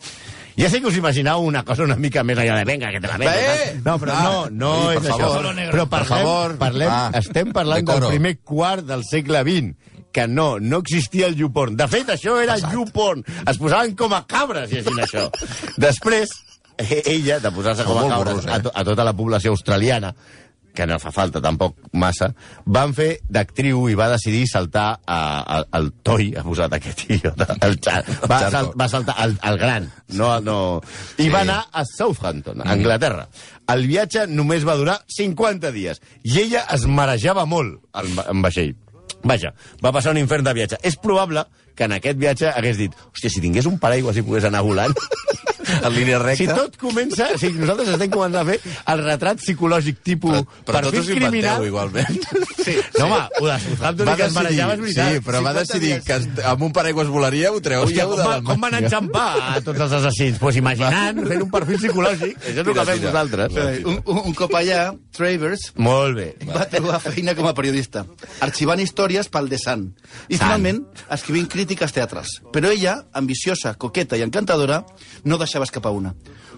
Ja 0.56 0.68
sé 0.70 0.80
que 0.80 0.86
us 0.86 0.96
imagineu 0.96 1.42
una 1.42 1.64
cosa 1.66 1.82
una 1.82 1.96
mica 1.96 2.22
més 2.22 2.38
allà 2.38 2.60
de 2.60 2.64
venga, 2.68 2.90
que 2.94 3.00
te 3.02 3.08
la 3.10 3.16
venga. 3.18 3.80
No, 3.84 3.96
però 3.98 4.12
Va. 4.14 4.22
no, 4.22 4.50
no 4.50 4.72
per 4.86 5.00
és 5.00 5.08
això. 5.10 5.18
favor. 5.18 5.48
Però 5.56 5.88
Per 5.88 5.88
parlem, 5.90 6.08
favor. 6.26 6.56
parlem, 6.60 6.88
Va. 6.92 7.10
estem 7.18 7.50
parlant 7.52 7.84
del 7.90 8.06
primer 8.08 8.36
quart 8.44 8.86
del 8.86 9.02
segle 9.08 9.42
XX, 9.42 9.74
que 10.14 10.28
no, 10.28 10.60
no 10.60 10.78
existia 10.78 11.26
el 11.26 11.34
YouPorn. 11.34 11.74
De 11.76 11.88
fet, 11.90 12.08
això 12.14 12.36
era 12.40 12.54
YouPorn. 12.58 13.24
Es 13.50 13.58
posaven 13.58 13.96
com 13.98 14.12
a 14.14 14.22
cabres 14.30 14.70
llegint 14.70 15.00
això. 15.02 15.26
Després, 15.76 16.30
eh, 16.78 17.02
ella, 17.16 17.40
de 17.42 17.50
posar-se 17.50 17.82
com 17.82 17.98
a 17.98 18.06
cabres 18.08 18.34
burros, 18.34 18.46
eh? 18.46 18.54
a, 18.54 18.62
to 18.62 18.70
a 18.74 18.84
tota 18.86 19.02
la 19.10 19.12
població 19.12 19.50
australiana, 19.50 20.14
que 20.74 20.86
no 20.90 20.98
fa 21.00 21.12
falta 21.14 21.40
tampoc 21.42 21.78
massa, 22.00 22.30
van 22.66 22.92
fer 22.96 23.08
d'actriu 23.30 23.86
i 23.88 23.96
va 23.98 24.10
decidir 24.12 24.44
saltar 24.50 24.86
a, 25.06 25.18
a, 25.40 25.58
al 25.78 25.90
toi, 26.06 26.32
ha 26.36 26.44
posat 26.44 26.76
aquest 26.76 27.04
idiota, 27.14 27.48
el 27.64 27.78
xa, 27.78 28.00
va, 28.30 28.40
sal, 28.52 28.72
va 28.78 28.90
saltar 28.90 29.16
al, 29.24 29.36
al 29.40 29.58
gran, 29.60 29.88
no, 30.18 30.34
no, 30.44 30.58
i 31.22 31.30
va 31.32 31.44
anar 31.46 31.60
a 31.72 31.86
Southampton, 31.88 32.64
a 32.64 32.72
Anglaterra. 32.74 33.28
El 33.70 33.86
viatge 33.88 34.26
només 34.28 34.66
va 34.66 34.76
durar 34.76 34.98
50 35.08 35.72
dies, 35.72 36.02
i 36.26 36.40
ella 36.42 36.66
es 36.74 36.88
marejava 36.90 37.46
molt 37.48 37.78
en, 37.94 38.18
en 38.26 38.42
vaixell. 38.44 38.74
Vaja, 39.24 39.54
va 39.80 39.92
passar 39.92 40.12
un 40.12 40.20
infern 40.20 40.44
de 40.44 40.52
viatge. 40.52 40.78
És 40.84 40.98
probable 41.00 41.46
que 41.46 41.63
en 41.82 41.96
aquest 41.98 42.18
viatge 42.20 42.52
hagués 42.54 42.78
dit 42.78 42.94
hòstia, 43.10 43.30
si 43.30 43.42
tingués 43.42 43.66
un 43.66 43.78
paraigua 43.82 44.14
si 44.14 44.22
pogués 44.22 44.46
anar 44.46 44.62
volant... 44.62 44.94
En 45.64 45.94
línia 45.94 46.18
recta. 46.20 46.36
Si 46.36 46.46
tot 46.46 46.74
comença... 46.76 47.26
Si 47.40 47.48
nosaltres 47.56 47.94
estem 47.94 48.10
començant 48.12 48.42
a 48.42 48.44
fer 48.50 48.74
el 48.92 49.00
retrat 49.00 49.40
psicològic 49.40 50.02
tipus 50.04 50.34
Però, 50.34 50.44
però 50.68 50.82
tot 50.84 50.92
perfil 50.92 51.00
us 51.00 51.08
ho 51.08 51.14
inventeu, 51.16 51.30
criminal... 51.30 51.64
igualment. 51.66 52.18
Sí, 52.64 52.74
no, 52.98 53.06
home, 53.06 53.20
ho 53.40 53.48
de 53.48 53.56
Southampton 53.64 54.10
que 54.14 54.26
es 54.26 54.36
marejava 54.36 54.76
és 54.76 54.82
veritat. 54.84 55.08
sí, 55.14 55.22
però 55.24 55.40
va 55.44 55.54
50 55.56 55.64
decidir 55.64 55.94
que 56.04 56.44
amb 56.52 56.66
un 56.68 56.74
paraigua 56.76 57.04
es 57.04 57.10
volaria, 57.12 57.50
ho 57.52 57.62
treu 57.64 57.84
Hòstia, 57.84 58.04
ja 58.04 58.06
com, 58.08 58.20
de 58.20 58.28
va, 58.28 58.36
com 58.44 58.64
van 58.66 58.76
enxampar 58.78 59.26
a 59.40 59.56
tots 59.64 59.84
els 59.86 59.96
assassins? 59.98 60.38
Pues 60.40 60.60
imaginant, 60.60 61.20
fent 61.32 61.44
un 61.44 61.50
perfil 61.52 61.80
psicològic. 61.80 62.36
Això 62.40 62.52
és 62.54 62.62
el 62.62 62.70
que 62.70 62.86
fem 62.92 63.02
nosaltres. 63.08 63.58
Un, 63.84 63.98
un, 64.04 64.22
un 64.30 64.38
cop 64.38 64.56
allà, 64.60 64.84
Travers 65.14 65.70
Molt 65.80 66.16
bé. 66.18 66.28
va 66.48 66.64
trobar 66.68 67.00
feina 67.04 67.36
com 67.38 67.48
a 67.48 67.54
periodista, 67.56 68.04
arxivant 68.44 68.80
històries 68.84 69.28
pel 69.32 69.48
The 69.52 69.60
Sun. 69.64 69.88
I 70.28 70.36
finalment 70.36 70.84
escrivint 71.14 71.48
crítiques 71.48 71.63
teatrals. 71.66 72.40
Però 72.52 72.70
ella, 72.70 73.04
ambiciosa, 73.12 73.74
coqueta 73.74 74.16
i 74.16 74.22
encantadora, 74.22 74.84
no 75.24 75.38
deixava 75.38 75.64
escapar 75.64 75.92
una. 75.92 76.14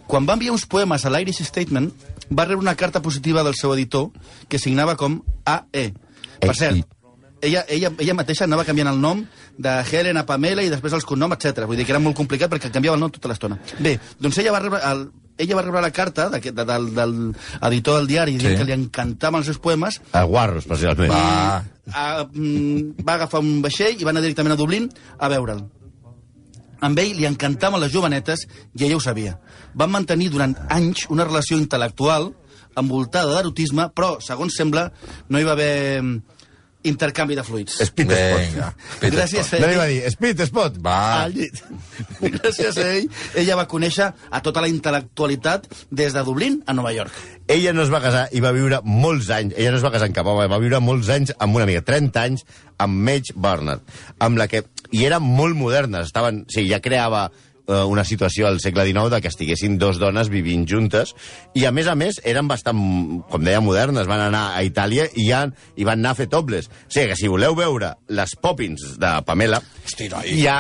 Quan 0.07 0.27
va 0.27 0.37
enviar 0.39 0.53
uns 0.55 0.67
poemes 0.67 1.05
a 1.05 1.11
l'Irish 1.11 1.43
Statement, 1.45 1.91
va 2.31 2.45
rebre 2.45 2.63
una 2.63 2.77
carta 2.77 3.03
positiva 3.03 3.43
del 3.43 3.55
seu 3.55 3.75
editor 3.75 4.11
que 4.49 4.59
signava 4.59 4.97
com 4.97 5.23
AE. 5.45 5.93
Per 6.41 6.55
cert, 6.55 6.87
ella, 7.43 7.65
ella, 7.69 7.93
ella 7.99 8.15
mateixa 8.15 8.45
anava 8.47 8.65
canviant 8.65 8.91
el 8.93 9.01
nom 9.01 9.23
de 9.59 9.77
Helen 9.91 10.17
a 10.17 10.25
Pamela 10.27 10.65
i 10.65 10.73
després 10.73 10.95
els 10.97 11.05
cognoms, 11.05 11.37
etc. 11.37 11.67
Vull 11.67 11.79
dir 11.79 11.87
que 11.87 11.95
era 11.95 12.03
molt 12.03 12.17
complicat 12.17 12.53
perquè 12.53 12.73
canviava 12.73 12.97
el 12.97 13.05
nom 13.05 13.13
tota 13.13 13.31
l'estona. 13.33 13.59
Bé, 13.79 13.99
doncs 14.21 14.39
ella 14.43 14.55
va 14.57 14.63
rebre... 14.65 14.83
El, 14.91 15.07
ella 15.39 15.57
va 15.57 15.63
rebre 15.63 15.83
la 15.83 15.91
carta 15.93 16.29
d'aquest- 16.31 16.55
de, 16.57 16.65
del, 16.65 16.95
del 16.95 17.15
editor 17.71 17.99
del 17.99 18.07
diari 18.07 18.39
Sí. 18.41 18.55
que 18.57 18.65
li 18.65 18.73
encantaven 18.73 19.39
els 19.39 19.47
seus 19.47 19.59
poemes 19.59 20.01
El 20.13 20.27
guarro, 20.27 20.59
especialment. 20.59 21.11
Va. 21.13 21.65
a, 21.93 22.25
mm, 22.33 23.05
va 23.07 23.15
agafar 23.15 23.41
un 23.41 23.61
vaixell 23.63 24.01
i 24.01 24.05
va 24.05 24.11
anar 24.11 24.23
directament 24.23 24.53
a 24.53 24.57
Dublín 24.57 24.89
a 25.19 25.29
veure'l. 25.29 25.65
Amb 26.81 26.99
ell 27.01 27.15
li 27.17 27.25
encantaven 27.27 27.81
les 27.81 27.93
jovenetes 27.93 28.47
i 28.77 28.85
ella 28.85 28.97
ho 28.97 29.01
sabia. 29.01 29.39
Van 29.75 29.91
mantenir 29.91 30.29
durant 30.31 30.55
anys 30.69 31.07
una 31.09 31.25
relació 31.25 31.57
intel·lectual 31.59 32.35
envoltada 32.77 33.33
d'erotisme, 33.39 33.89
però, 33.97 34.19
segons 34.21 34.53
sembla, 34.55 34.91
no 35.29 35.41
hi 35.41 35.45
va 35.49 35.53
haver 35.57 36.03
mm, 36.03 36.19
intercanvi 36.91 37.37
de 37.39 37.45
fluids. 37.47 37.79
Speed 37.89 38.11
Vinga. 38.13 38.71
Spot. 38.73 39.07
Gràcies 39.15 39.53
a 39.53 39.61
No 39.63 39.71
li 39.71 39.77
ell, 39.77 39.81
va 39.81 39.87
dir, 39.91 40.01
Speed 40.15 40.43
Spot. 40.49 40.79
Va. 40.85 40.99
Al 41.25 41.37
llit. 41.37 41.63
gràcies 42.39 42.81
a 42.83 42.87
ell, 42.99 43.09
ella 43.43 43.59
va 43.61 43.67
conèixer 43.71 44.11
a 44.11 44.43
tota 44.45 44.65
la 44.65 44.71
intel·lectualitat 44.73 45.69
des 45.91 46.17
de 46.17 46.25
Dublín 46.27 46.61
a 46.67 46.77
Nova 46.77 46.93
York. 46.97 47.15
Ella 47.53 47.73
no 47.77 47.85
es 47.85 47.93
va 47.93 48.03
casar 48.03 48.27
i 48.35 48.43
va 48.43 48.55
viure 48.57 48.81
molts 48.83 49.31
anys, 49.31 49.55
ella 49.57 49.75
no 49.75 49.81
es 49.81 49.87
va 49.87 49.93
casar 49.95 50.09
amb 50.11 50.17
cap 50.17 50.27
home, 50.27 50.49
va 50.51 50.63
viure 50.63 50.83
molts 50.83 51.11
anys 51.15 51.35
amb 51.39 51.59
una 51.59 51.67
amiga, 51.69 51.85
30 51.87 52.23
anys, 52.23 52.47
amb 52.83 53.03
Madge 53.07 53.37
Bernard, 53.37 53.85
amb 54.19 54.41
la 54.41 54.49
que... 54.51 54.65
I 54.95 55.03
eren 55.09 55.23
molt 55.23 55.59
modernes, 55.59 56.11
estaven... 56.11 56.45
Sí, 56.53 56.67
ja 56.71 56.79
creava 56.83 57.27
una 57.67 58.05
situació 58.07 58.47
al 58.47 58.61
segle 58.63 58.85
XIX 58.87 59.11
de 59.11 59.21
que 59.25 59.31
estiguessin 59.33 59.79
dos 59.79 59.99
dones 59.99 60.29
vivint 60.31 60.67
juntes 60.71 61.15
i 61.55 61.65
a 61.67 61.73
més 61.75 61.89
a 61.91 61.97
més 61.99 62.21
eren 62.25 62.47
bastant, 62.49 62.79
com 63.31 63.43
deia, 63.45 63.61
modernes 63.65 64.07
van 64.07 64.23
anar 64.29 64.45
a 64.55 64.63
Itàlia 64.67 65.09
i, 65.15 65.27
ja, 65.31 65.45
i 65.77 65.87
van 65.89 65.99
anar 65.99 66.15
a 66.15 66.19
fer 66.21 66.29
tobles 66.31 66.69
o 66.71 66.93
sigui 66.93 67.09
que 67.11 67.19
si 67.19 67.31
voleu 67.33 67.57
veure 67.59 67.95
les 68.09 68.37
Poppins 68.43 68.85
de 69.03 69.13
Pamela 69.27 69.61
Hosti, 69.85 70.09
noi. 70.13 70.31
hi 70.31 70.47
ha... 70.51 70.59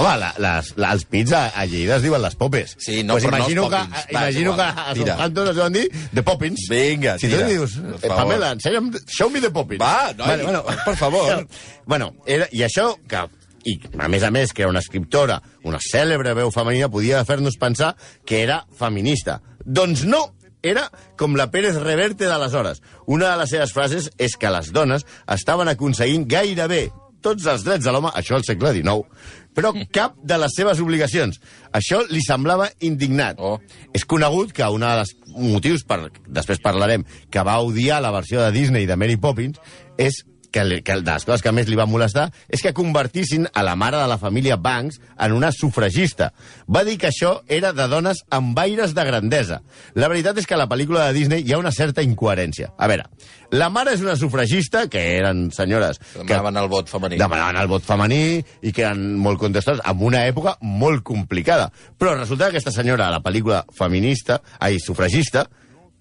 home, 0.00 0.14
la, 0.22 0.32
les, 0.40 0.72
la, 0.80 0.94
els 0.96 1.04
pits 1.04 1.34
a, 1.36 1.44
a 1.56 1.66
Lleida 1.68 1.98
es 1.98 2.06
diuen 2.06 2.22
les 2.24 2.38
Popes 2.40 2.76
Sí, 2.78 3.02
no, 3.02 3.18
pues 3.18 3.26
però 3.26 3.36
no 3.36 3.42
imagino 3.44 3.66
els 3.66 3.74
que, 3.74 3.82
Poppins. 3.82 4.06
Va, 4.06 4.22
imagino 4.22 4.56
que 4.56 4.62
a. 4.62 4.94
Southampton 4.96 5.52
es 5.52 5.56
deuen 5.60 5.76
dir 5.76 5.84
The 6.14 6.22
Poppins 6.22 6.66
Vinga, 6.70 7.18
si 7.18 7.28
tira. 7.28 7.44
tu 7.44 7.52
dius, 7.52 7.76
eh. 7.76 8.08
Pamela, 8.08 8.52
ensenya'm, 8.56 8.90
show 9.06 9.28
me 9.30 9.40
the 9.40 9.50
Poppins. 9.50 9.80
Va, 9.82 10.12
noi, 10.16 10.62
per 10.84 10.96
favor. 10.96 11.46
Bueno, 11.84 12.12
era, 12.30 12.46
i 12.54 12.60
això, 12.62 12.92
que 13.10 13.24
i 13.64 13.78
a 13.98 14.08
més 14.12 14.22
a 14.22 14.30
més 14.34 14.52
que 14.52 14.64
era 14.64 14.70
una 14.72 14.82
escriptora, 14.82 15.40
una 15.68 15.80
cèlebre 15.82 16.34
veu 16.38 16.52
femenina, 16.54 16.90
podia 16.90 17.24
fer-nos 17.28 17.58
pensar 17.60 17.94
que 18.26 18.42
era 18.42 18.62
feminista. 18.78 19.40
Doncs 19.64 20.06
no! 20.08 20.28
Era 20.62 20.84
com 21.18 21.34
la 21.34 21.48
Pérez 21.50 21.74
Reverte 21.82 22.28
d'aleshores. 22.30 22.84
Una 23.10 23.32
de 23.32 23.38
les 23.40 23.50
seves 23.50 23.72
frases 23.74 24.12
és 24.14 24.36
que 24.38 24.50
les 24.54 24.70
dones 24.70 25.02
estaven 25.34 25.66
aconseguint 25.72 26.28
gairebé 26.30 26.84
tots 27.22 27.46
els 27.46 27.62
drets 27.66 27.86
de 27.86 27.94
l'home, 27.94 28.10
això 28.18 28.36
al 28.36 28.44
segle 28.46 28.72
XIX, 28.74 29.06
però 29.54 29.72
cap 29.94 30.16
de 30.26 30.38
les 30.42 30.54
seves 30.56 30.80
obligacions. 30.82 31.38
Això 31.74 32.02
li 32.10 32.22
semblava 32.24 32.68
indignat. 32.82 33.38
Oh. 33.38 33.60
És 33.94 34.04
conegut 34.08 34.52
que 34.56 34.68
un 34.74 34.84
dels 34.84 35.14
motius, 35.36 35.86
per, 35.86 36.00
després 36.26 36.62
parlarem, 36.64 37.06
que 37.30 37.46
va 37.46 37.60
odiar 37.62 38.02
la 38.02 38.12
versió 38.14 38.42
de 38.42 38.52
Disney 38.54 38.88
de 38.90 38.98
Mary 38.98 39.18
Poppins 39.20 39.60
és 40.00 40.22
que, 40.52 40.62
li- 40.68 40.82
que 40.84 40.98
de 41.00 41.08
les 41.10 41.24
coses 41.24 41.42
que 41.42 41.52
més 41.56 41.66
li 41.70 41.76
va 41.78 41.86
molestar 41.88 42.28
és 42.52 42.60
que 42.62 42.74
convertissin 42.76 43.48
a 43.52 43.64
la 43.66 43.74
mare 43.76 43.96
de 43.98 44.06
la 44.10 44.18
família 44.20 44.56
Banks 44.60 45.00
en 45.18 45.32
una 45.32 45.50
sufragista. 45.52 46.32
Va 46.68 46.84
dir 46.84 46.98
que 47.00 47.08
això 47.10 47.40
era 47.48 47.72
de 47.72 47.88
dones 47.88 48.22
amb 48.30 48.58
aires 48.62 48.92
de 48.94 49.04
grandesa. 49.08 49.62
La 49.94 50.08
veritat 50.12 50.38
és 50.38 50.46
que 50.46 50.54
a 50.54 50.60
la 50.60 50.68
pel·lícula 50.68 51.08
de 51.08 51.16
Disney 51.16 51.42
hi 51.46 51.54
ha 51.56 51.58
una 51.62 51.72
certa 51.72 52.02
incoherència. 52.04 52.70
A 52.78 52.86
veure, 52.90 53.08
la 53.52 53.68
mare 53.72 53.92
és 53.96 54.00
una 54.04 54.14
sufragista, 54.16 54.86
que 54.88 55.00
eren 55.18 55.50
senyores... 55.52 55.98
que 55.98 56.22
Demanaven 56.28 56.56
el 56.62 56.68
vot 56.72 56.88
femení. 56.88 57.18
demanaven 57.20 57.56
el 57.60 57.68
vot 57.68 57.82
femení 57.84 58.22
i 58.62 58.72
que 58.72 58.84
eren 58.86 59.16
molt 59.20 59.40
contestades 59.40 59.82
en 59.88 60.04
una 60.04 60.26
època 60.28 60.56
molt 60.60 61.02
complicada. 61.02 61.70
Però 61.98 62.14
resulta 62.16 62.46
que 62.46 62.56
aquesta 62.56 62.72
senyora, 62.72 63.08
a 63.08 63.16
la 63.18 63.22
pel·lícula 63.24 63.64
feminista, 63.76 64.40
ai, 64.60 64.78
sufragista, 64.80 65.46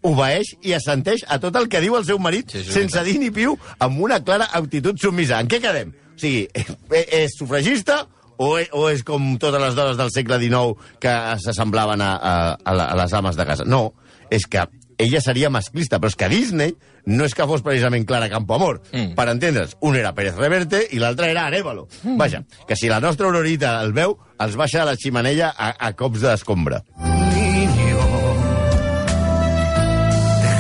obeeix 0.08 0.56
i 0.66 0.74
assenteix 0.74 1.26
a 1.28 1.38
tot 1.42 1.56
el 1.60 1.68
que 1.72 1.82
diu 1.84 1.96
el 1.98 2.06
seu 2.08 2.20
marit 2.20 2.52
Sí, 2.52 2.64
sense 2.66 3.04
dir 3.06 3.18
ni 3.22 3.30
piu, 3.34 3.58
amb 3.80 4.02
una 4.02 4.22
clara 4.26 4.50
actitud 4.58 4.98
submisa. 5.02 5.40
En 5.40 5.50
què 5.52 5.62
quedem? 5.64 5.94
O 6.16 6.20
sigui, 6.22 6.48
és, 6.54 6.74
és 7.24 7.38
sufragista 7.38 8.04
o 8.42 8.56
és, 8.58 8.70
o 8.74 8.88
és 8.90 9.04
com 9.06 9.36
totes 9.42 9.62
les 9.62 9.78
dones 9.78 9.98
del 10.00 10.12
segle 10.14 10.40
XIX 10.42 10.94
que 11.02 11.16
s'assemblaven 11.44 12.02
a, 12.02 12.14
a, 12.18 12.36
a, 12.58 12.94
les 13.04 13.14
ames 13.18 13.38
de 13.38 13.46
casa? 13.46 13.68
No, 13.68 13.92
és 14.34 14.48
que 14.50 14.66
ella 15.02 15.22
seria 15.22 15.50
masclista, 15.50 15.98
però 16.00 16.12
és 16.12 16.18
que 16.18 16.30
Disney 16.30 16.76
no 17.10 17.26
és 17.26 17.34
que 17.34 17.48
fos 17.50 17.64
precisament 17.66 18.06
Clara 18.06 18.30
Campoamor. 18.30 18.82
Mm. 18.92 19.16
Per 19.18 19.28
entendre's, 19.32 19.78
un 19.82 19.98
era 19.98 20.14
Pérez 20.18 20.38
Reverte 20.38 20.84
i 20.94 21.02
l'altre 21.02 21.32
era 21.34 21.48
Arevalo. 21.50 21.88
Mm. 22.04 22.18
Vaja, 22.22 22.44
que 22.68 22.78
si 22.78 22.90
la 22.90 23.02
nostra 23.02 23.30
Aurorita 23.30 23.80
el 23.82 23.96
veu, 23.98 24.18
els 24.42 24.58
baixa 24.58 24.84
a 24.84 24.92
la 24.92 24.98
ximenella 24.98 25.54
a, 25.58 25.74
a 25.78 25.94
cops 25.98 26.26
d'escombra. 26.26 26.84
Niño, 26.98 27.21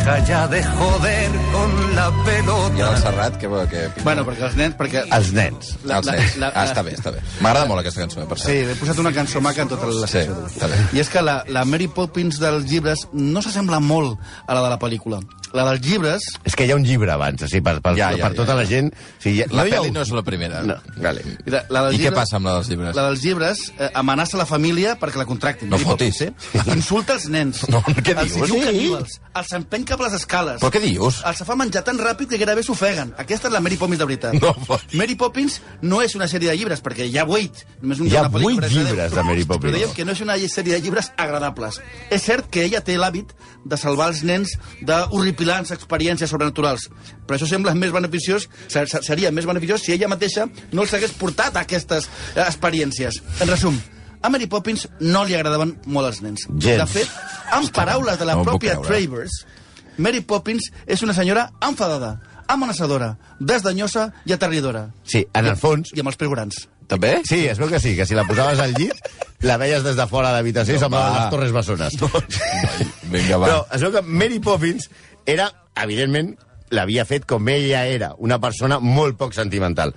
deja 0.03 0.19
ya 0.25 0.47
de 0.47 0.63
joder 0.63 1.31
con 1.51 1.95
la 1.95 2.07
I 2.09 2.25
pelota. 2.25 2.91
el 2.91 2.97
Serrat, 3.01 3.37
que... 3.37 3.47
que... 3.69 4.01
Bueno, 4.03 4.25
perquè 4.25 4.47
els 4.47 4.55
nens... 4.57 4.75
Perquè... 4.77 5.03
Els 5.13 5.31
nens. 5.33 5.75
La- 5.85 5.97
els 5.99 6.07
la- 6.07 6.15
nens. 6.17 6.37
la- 6.41 6.51
ah, 6.55 6.65
està 6.65 6.81
bé, 6.83 6.95
està 6.97 7.11
bé. 7.13 7.21
M'agrada 7.41 7.67
molt 7.69 7.81
aquesta 7.83 8.01
cançó, 8.01 8.21
eh, 8.23 8.25
per 8.29 8.39
Sí, 8.39 8.47
cert. 8.47 8.71
he 8.71 8.75
posat 8.79 9.01
una 9.03 9.11
cançó 9.13 9.41
maca 9.41 9.61
en 9.61 9.69
tota 9.69 9.85
la 9.91 10.07
Sí, 10.09 10.23
bé. 10.71 10.79
I 10.97 11.03
és 11.03 11.09
que 11.09 11.21
la, 11.21 11.43
la 11.47 11.65
Mary 11.65 11.87
Poppins 11.87 12.39
dels 12.41 12.65
llibres 12.69 13.07
no 13.13 13.43
s'assembla 13.45 13.79
molt 13.79 14.17
a 14.47 14.57
la 14.57 14.63
de 14.65 14.69
la 14.73 14.79
pel·lícula. 14.81 15.21
La 15.53 15.65
dels 15.67 15.81
llibres... 15.85 16.23
És 16.47 16.55
que 16.55 16.65
hi 16.65 16.71
ha 16.71 16.75
un 16.79 16.85
llibre 16.87 17.11
abans, 17.11 17.41
sigui, 17.43 17.61
per, 17.65 17.77
per, 17.83 17.91
Ja, 17.97 18.11
ja, 18.11 18.17
ja, 18.17 18.23
per 18.27 18.31
ja, 18.31 18.37
tota 18.41 18.53
ja. 18.53 18.59
la 18.61 18.65
gent... 18.69 18.91
O 18.93 19.21
sigui, 19.23 19.43
La 19.51 19.65
ha 19.65 19.69
pel·li 19.71 19.91
no 19.91 20.01
és 20.05 20.11
la 20.15 20.23
primera. 20.23 20.61
No, 20.67 20.77
vale. 21.03 21.23
La, 21.45 21.63
la 21.69 21.83
dels 21.87 21.97
I 21.97 21.99
què 21.99 22.05
llibres- 22.07 22.17
passa 22.21 22.37
amb 22.39 22.47
la 22.49 22.53
dels 22.59 22.69
llibres? 22.71 22.95
La 22.95 23.05
dels 23.09 23.23
llibres 23.25 23.63
eh, 23.77 23.89
amenaça 24.01 24.39
la 24.39 24.45
família 24.49 24.95
perquè 25.01 25.19
la 25.19 25.25
contractin. 25.29 25.69
No 25.71 25.79
fotis. 25.81 26.21
Eh? 26.27 26.31
Insulta 26.75 27.17
els 27.19 27.27
nens. 27.33 27.63
No, 27.71 27.79
què 27.87 28.15
els 28.17 28.33
dius? 28.35 28.47
diu 28.49 28.57
Sí. 28.59 28.63
caníbals. 28.65 29.17
Els 29.41 29.51
empeny 29.55 29.85
cap 29.87 30.01
a 30.01 30.07
les 30.09 30.15
escales. 30.21 30.59
Però 30.61 30.71
què 30.73 30.81
dius? 30.83 31.21
Els 31.27 31.43
fa 31.47 31.55
menjar 31.59 31.83
tan 31.87 31.99
ràpid 31.99 32.27
que 32.31 32.39
gairebé 32.41 32.63
s'ofeguen. 32.67 33.13
Aquesta 33.21 33.47
és 33.47 33.53
la 33.53 33.61
Mary 33.63 33.77
Poppins 33.79 33.99
de 34.01 34.07
veritat. 34.09 34.35
No 34.41 34.51
fotis. 34.67 34.95
Mary 34.99 35.15
Poppins 35.19 35.59
no 35.87 36.01
és 36.03 36.15
una 36.19 36.27
sèrie 36.31 36.49
de 36.51 36.55
llibres, 36.59 36.81
perquè 36.83 37.07
hi 37.07 37.15
ha 37.19 37.23
vuit. 37.27 37.63
Només 37.81 38.01
un 38.03 38.09
Hi 38.11 38.17
ha 38.19 38.25
vuit 38.31 38.59
llibres 38.71 39.13
de 39.15 39.23
Mary 39.23 39.45
Poppins. 39.47 39.63
Però 39.69 39.75
dèiem 39.77 39.93
que 39.95 40.05
no 40.07 40.11
és 40.15 40.23
una 40.25 40.35
sèrie 40.51 40.75
de 40.75 40.81
llibres 40.83 41.11
agradables. 41.17 41.79
És 42.11 42.23
cert 42.27 42.49
que 42.51 42.65
ella 42.67 42.81
té 42.83 42.97
l'hàbit 42.99 43.31
de 43.63 43.77
salvar 43.79 44.09
els 44.11 44.23
nens 44.27 44.57
d'horripilants 45.41 45.71
experiències 45.73 46.29
sobrenaturals. 46.29 46.87
Però 47.27 47.37
això 47.37 47.47
sembla 47.49 47.73
més 47.75 47.91
beneficiós, 47.91 48.47
ser- 48.67 48.87
ser- 48.87 49.03
seria 49.03 49.31
més 49.31 49.45
beneficiós 49.45 49.81
si 49.81 49.91
ella 49.93 50.07
mateixa 50.07 50.47
no 50.71 50.83
els 50.83 50.93
hagués 50.93 51.11
portat 51.17 51.55
a 51.57 51.61
aquestes 51.65 52.07
eh, 52.35 52.41
experiències. 52.45 53.21
En 53.41 53.47
resum, 53.49 53.77
a 54.21 54.29
Mary 54.29 54.47
Poppins 54.47 54.87
no 54.99 55.23
li 55.25 55.35
agradaven 55.35 55.77
molt 55.85 56.07
els 56.07 56.21
nens. 56.21 56.45
Gens. 56.57 56.77
De 56.77 56.85
fet, 56.87 57.09
amb 57.51 57.71
paraules 57.73 58.19
de 58.19 58.25
la 58.25 58.35
No 58.35 58.43
pròpia. 58.45 58.77
Travers, 58.81 59.45
Mary 59.97 60.21
Poppins 60.21 60.71
és 60.87 61.01
una 61.01 61.13
senyora 61.13 61.49
enfadada, 61.61 62.19
amenaçadora, 62.47 63.17
desdanyosa 63.39 64.11
i 64.25 64.33
aterridora. 64.33 64.91
Sí, 65.03 65.25
en 65.33 65.45
el 65.47 65.57
fons... 65.57 65.91
I 65.95 65.99
amb 66.01 66.09
els 66.13 66.17
pegorans. 66.17 66.67
També? 66.91 67.21
Sí, 67.23 67.45
es 67.47 67.57
veu 67.57 67.69
que 67.71 67.79
sí, 67.79 67.93
que 67.95 68.03
si 68.05 68.13
la 68.17 68.25
posaves 68.27 68.59
al 68.59 68.73
llit, 68.75 68.91
la 69.47 69.55
veies 69.57 69.81
des 69.83 69.95
de 69.95 70.05
fora 70.11 70.27
de 70.33 70.35
l'habitació 70.41 70.73
i 70.75 70.75
No, 70.75 70.81
semblaven 70.83 71.13
va. 71.13 71.19
les 71.21 71.29
Torres 71.31 71.53
Bessones. 71.55 71.93
Vinga, 73.11 73.37
va. 73.39 73.47
Però 73.47 73.59
es 73.77 73.81
veu 73.85 73.93
que 73.95 74.01
Mary 74.03 74.39
Poppins 74.43 74.89
era, 75.25 75.51
evidentment, 75.81 76.35
l'havia 76.71 77.05
fet 77.05 77.27
com 77.29 77.47
ella 77.51 77.85
era, 77.87 78.13
una 78.17 78.39
persona 78.39 78.79
molt 78.79 79.17
poc 79.19 79.35
sentimental. 79.37 79.95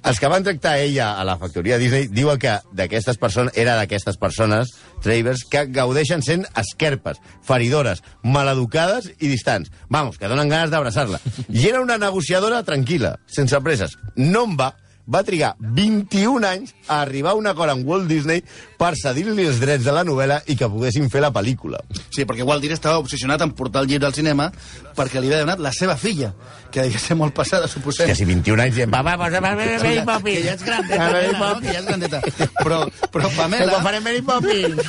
Els 0.00 0.16
que 0.16 0.28
van 0.32 0.44
tractar 0.44 0.78
ella 0.80 1.10
a 1.20 1.24
la 1.28 1.34
factoria 1.36 1.76
Disney 1.76 2.06
diuen 2.08 2.38
que 2.40 2.54
d'aquestes 2.72 3.18
persones 3.20 3.56
era 3.60 3.74
d'aquestes 3.76 4.16
persones, 4.16 4.72
Travers, 5.04 5.42
que 5.44 5.66
gaudeixen 5.68 6.24
sent 6.24 6.46
esquerpes, 6.56 7.20
feridores, 7.44 8.00
maleducades 8.24 9.10
i 9.18 9.28
distants. 9.28 9.68
Vamos, 9.92 10.16
que 10.16 10.28
donen 10.28 10.48
ganes 10.48 10.72
d'abraçar-la. 10.72 11.20
I 11.48 11.68
era 11.68 11.82
una 11.84 11.98
negociadora 12.00 12.62
tranquil·la, 12.64 13.18
sense 13.28 13.60
presses. 13.60 13.98
No 14.16 14.46
en 14.48 14.56
va, 14.60 14.70
va 15.10 15.22
trigar 15.26 15.54
21 15.60 16.46
anys 16.46 16.74
a 16.86 17.00
arribar 17.02 17.32
a 17.32 17.38
un 17.40 17.48
acord 17.50 17.72
amb 17.74 17.86
Walt 17.88 18.06
Disney 18.10 18.44
per 18.78 18.92
cedir-li 18.98 19.46
els 19.48 19.60
drets 19.60 19.84
de 19.84 19.94
la 19.94 20.04
novel·la 20.06 20.40
i 20.46 20.56
que 20.56 20.68
poguessin 20.70 21.10
fer 21.12 21.22
la 21.24 21.32
pel·lícula. 21.34 21.80
Sí, 22.14 22.24
perquè 22.24 22.46
Walt 22.46 22.62
Disney 22.62 22.78
estava 22.78 23.00
obsessionat 23.02 23.42
en 23.44 23.52
portar 23.58 23.82
el 23.84 23.90
llibre 23.90 24.08
al 24.08 24.14
cinema 24.16 24.50
perquè 24.96 25.20
li 25.20 25.30
havia 25.30 25.42
donat 25.44 25.60
la 25.62 25.72
seva 25.74 25.96
filla, 26.00 26.32
que 26.70 26.84
devia 26.86 27.00
ser 27.02 27.16
molt 27.18 27.34
passada, 27.34 27.68
suposem. 27.68 28.08
Que 28.10 28.16
si 28.18 28.26
21 28.28 28.64
anys 28.66 28.78
dient, 28.78 28.94
va, 28.94 29.02
va, 29.06 29.16
posa 29.20 29.40
Mary 29.42 29.76
que, 29.80 29.94
ja, 29.96 30.04
Poppins. 30.06 30.38
que 30.38 30.46
ja 30.46 30.54
ets 30.54 30.64
grandeta, 30.66 31.10
no? 31.38 31.52
Que 31.60 31.74
ja 31.74 31.78
ets 31.80 31.88
grandeta. 31.88 32.22
Però, 32.60 32.82
però 33.10 33.28
Que 33.30 33.36
Pamela... 33.36 33.72
quan 33.74 33.86
farem 33.90 34.04
Mary 34.04 34.22
Poppins. 34.22 34.82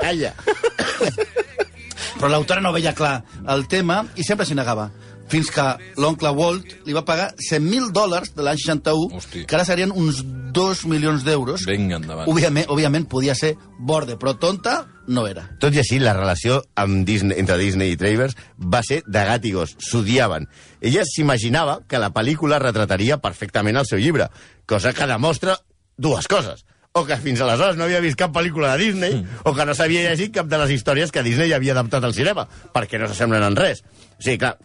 Calla. 0.00 0.34
Però 2.18 2.28
l'autora 2.30 2.62
no 2.62 2.72
veia 2.74 2.92
clar 2.94 3.16
el 3.50 3.66
tema 3.70 4.02
i 4.16 4.24
sempre 4.26 4.46
s'hi 4.46 4.54
negava. 4.54 4.90
Fins 5.30 5.50
que 5.52 5.64
l'oncle 6.00 6.30
Walt 6.36 6.74
li 6.86 6.94
va 6.96 7.04
pagar 7.08 7.30
100.000 7.38 7.92
dòlars 7.94 8.34
de 8.36 8.46
l'any 8.46 8.58
61, 8.60 9.16
Hosti. 9.16 9.44
que 9.46 9.56
ara 9.56 9.64
serien 9.68 9.92
uns 9.94 10.22
2 10.52 10.84
milions 10.90 11.24
d'euros. 11.24 11.66
Vinga, 11.68 12.00
endavant. 12.00 12.28
Òbviament, 12.28 12.68
òbviament 12.72 13.06
podia 13.08 13.34
ser 13.38 13.54
borde, 13.78 14.18
però 14.20 14.34
tonta 14.38 14.82
no 15.08 15.26
era. 15.26 15.46
Tot 15.60 15.74
i 15.74 15.80
així, 15.82 15.98
la 16.02 16.14
relació 16.16 16.60
amb 16.78 17.06
Disney, 17.08 17.38
entre 17.40 17.56
Disney 17.58 17.94
i 17.94 18.00
Travers 18.00 18.36
va 18.58 18.82
ser 18.86 19.02
de 19.06 19.24
gat 19.28 19.46
i 19.48 19.54
gos. 19.56 19.76
S'odiaven. 19.82 20.48
Ella 20.80 21.06
s'imaginava 21.08 21.80
que 21.88 22.02
la 22.02 22.12
pel·lícula 22.14 22.60
retrataria 22.62 23.18
perfectament 23.22 23.80
el 23.80 23.88
seu 23.88 24.02
llibre, 24.02 24.28
cosa 24.66 24.92
que 24.92 25.08
demostra 25.08 25.56
dues 25.96 26.28
coses 26.28 26.66
o 26.92 27.06
que 27.06 27.16
fins 27.16 27.40
aleshores 27.40 27.78
no 27.78 27.86
havia 27.86 28.02
vist 28.04 28.18
cap 28.20 28.34
pel·lícula 28.34 28.74
de 28.74 28.84
Disney, 28.84 29.14
mm. 29.16 29.46
o 29.48 29.54
que 29.56 29.64
no 29.64 29.72
s'havia 29.74 30.10
llegit 30.10 30.34
cap 30.34 30.48
de 30.48 30.58
les 30.60 30.74
històries 30.74 31.12
que 31.12 31.24
Disney 31.24 31.54
havia 31.56 31.72
adaptat 31.72 32.04
al 32.04 32.12
cinema, 32.12 32.44
perquè 32.74 33.00
no 33.00 33.08
s'assemblen 33.08 33.46
en 33.46 33.56
res. 33.56 33.80
O 34.18 34.20
sigui, 34.20 34.36
clar, 34.42 34.58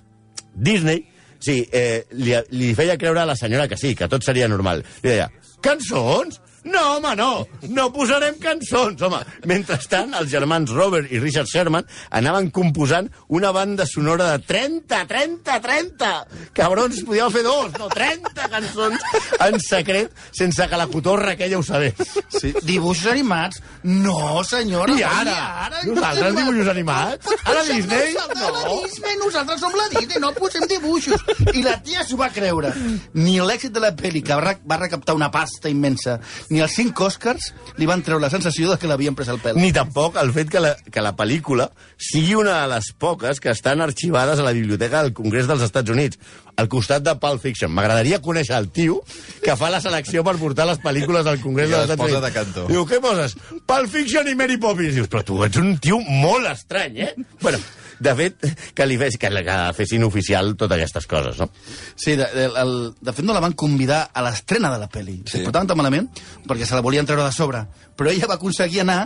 Disney, 0.57 1.05
sí, 1.39 1.61
eh, 1.71 2.03
li, 2.17 2.33
li 2.57 2.73
feia 2.75 2.97
creure 2.97 3.21
a 3.21 3.29
la 3.29 3.37
senyora 3.39 3.69
que 3.69 3.77
sí, 3.79 3.93
que 3.95 4.09
tot 4.11 4.25
seria 4.25 4.49
normal. 4.49 4.83
Li 5.03 5.13
deia, 5.13 5.29
cançons? 5.63 6.41
No, 6.67 6.97
home, 6.97 7.13
no! 7.15 7.31
No 7.71 7.88
posarem 7.95 8.36
cançons, 8.41 9.01
home! 9.05 9.19
Mentrestant, 9.47 10.13
els 10.19 10.29
germans 10.31 10.71
Robert 10.75 11.12
i 11.13 11.21
Richard 11.21 11.47
Sherman 11.47 11.86
anaven 12.19 12.50
composant 12.51 13.07
una 13.33 13.53
banda 13.55 13.86
sonora 13.88 14.33
de 14.33 14.43
30, 14.50 15.00
30, 15.07 15.59
30! 15.63 16.12
Cabrons, 16.57 17.00
podíeu 17.07 17.29
fer 17.31 17.43
dos, 17.45 17.71
no, 17.79 17.88
30 17.93 18.50
cançons 18.51 19.05
en 19.47 19.59
secret, 19.63 20.12
sense 20.36 20.67
que 20.67 20.79
la 20.79 20.88
cotorra 20.91 21.36
aquella 21.38 21.59
ho 21.59 21.63
sabés. 21.63 21.95
Sí. 22.33 22.51
Dibuixos 22.67 23.12
animats? 23.13 23.62
No, 23.88 24.43
senyora. 24.43 24.97
I 24.97 25.05
ara? 25.07 25.38
ara 25.67 25.83
Nosaltres 25.88 26.33
no 26.33 26.41
dibuixos 26.41 26.71
animats? 26.74 27.31
A 27.43 27.55
la 27.55 27.63
Disney? 27.69 28.13
No. 28.13 28.51
La 28.57 28.65
Disney, 28.83 29.17
nosaltres 29.24 29.63
som 29.63 29.75
la 29.77 29.88
Disney, 29.93 30.19
no 30.24 30.33
posem 30.36 30.67
dibuixos. 30.69 31.24
I 31.53 31.63
la 31.65 31.77
tia 31.86 32.03
s'ho 32.07 32.19
va 32.19 32.29
creure. 32.33 32.74
Ni 33.15 33.38
l'èxit 33.39 33.71
de 33.74 33.83
la 33.83 33.93
pel·li, 33.97 34.24
que 34.25 34.36
va, 34.36 34.57
va 34.67 34.81
recaptar 34.83 35.15
una 35.17 35.31
pasta 35.31 35.71
immensa, 35.71 36.17
ni 36.51 36.56
els 36.63 36.73
cinc 36.73 36.99
Oscars 37.01 37.51
li 37.77 37.85
van 37.89 38.01
treure 38.05 38.21
la 38.23 38.31
sensació 38.33 38.71
de 38.71 38.77
que 38.81 38.89
l'havien 38.89 39.15
pres 39.15 39.29
el 39.31 39.39
pèl. 39.43 39.57
Ni 39.59 39.71
tampoc 39.75 40.17
el 40.21 40.31
fet 40.35 40.49
que 40.53 40.61
la, 40.63 40.73
que 40.91 41.03
la 41.03 41.13
pel·lícula 41.17 41.69
sigui 41.97 42.35
una 42.39 42.61
de 42.61 42.67
les 42.75 42.91
poques 42.97 43.39
que 43.43 43.51
estan 43.53 43.81
arxivades 43.81 44.39
a 44.39 44.45
la 44.45 44.53
Biblioteca 44.55 45.03
del 45.03 45.13
Congrés 45.17 45.47
dels 45.47 45.63
Estats 45.65 45.93
Units, 45.93 46.19
al 46.57 46.69
costat 46.69 47.03
de 47.05 47.13
Pulp 47.21 47.41
Fiction. 47.43 47.71
M'agradaria 47.73 48.21
conèixer 48.23 48.57
el 48.57 48.69
tio 48.73 49.01
que 49.43 49.55
fa 49.59 49.69
la 49.69 49.81
selecció 49.83 50.23
per 50.25 50.37
portar 50.41 50.65
les 50.69 50.79
pel·lícules 50.81 51.27
al 51.29 51.41
Congrés 51.43 51.69
dels 51.69 51.85
Estats 51.89 52.07
Units. 52.07 52.21
de 52.25 52.31
cantó. 52.33 52.67
Diu, 52.71 52.85
què 52.89 53.01
poses? 53.03 53.37
Pulp 53.67 53.91
Fiction 53.93 54.27
i 54.27 54.35
Mary 54.35 54.57
Poppins. 54.57 54.95
Dius, 54.97 55.09
però 55.11 55.23
tu 55.27 55.43
ets 55.45 55.59
un 55.61 55.75
tio 55.77 55.99
molt 56.01 56.49
estrany, 56.49 56.97
eh? 57.05 57.13
Bueno, 57.41 57.59
de 58.00 58.13
fet, 58.16 58.48
que 58.77 58.86
li 58.86 58.98
fes, 59.01 59.18
que, 59.18 59.30
que 59.30 59.58
fessin 59.77 60.04
oficial 60.06 60.56
totes 60.56 60.77
aquestes 60.77 61.08
coses, 61.10 61.39
no? 61.42 61.50
Sí, 61.96 62.16
de, 62.20 62.25
de, 62.34 62.46
el, 62.62 62.74
de 63.01 63.13
fet 63.13 63.25
no 63.25 63.34
la 63.34 63.42
van 63.44 63.54
convidar 63.58 64.10
a 64.13 64.22
l'estrena 64.25 64.72
de 64.74 64.82
la 64.84 64.89
pel·li. 64.89 65.20
Sí. 65.25 65.38
Se 65.38 65.44
portaven 65.46 65.68
tan 65.72 65.77
malament 65.80 66.10
perquè 66.48 66.66
se 66.66 66.75
la 66.77 66.82
volien 66.86 67.06
treure 67.10 67.25
de 67.25 67.32
sobre. 67.36 67.63
Però 67.98 68.12
ella 68.12 68.30
va 68.30 68.36
aconseguir 68.38 68.82
anar 68.86 69.00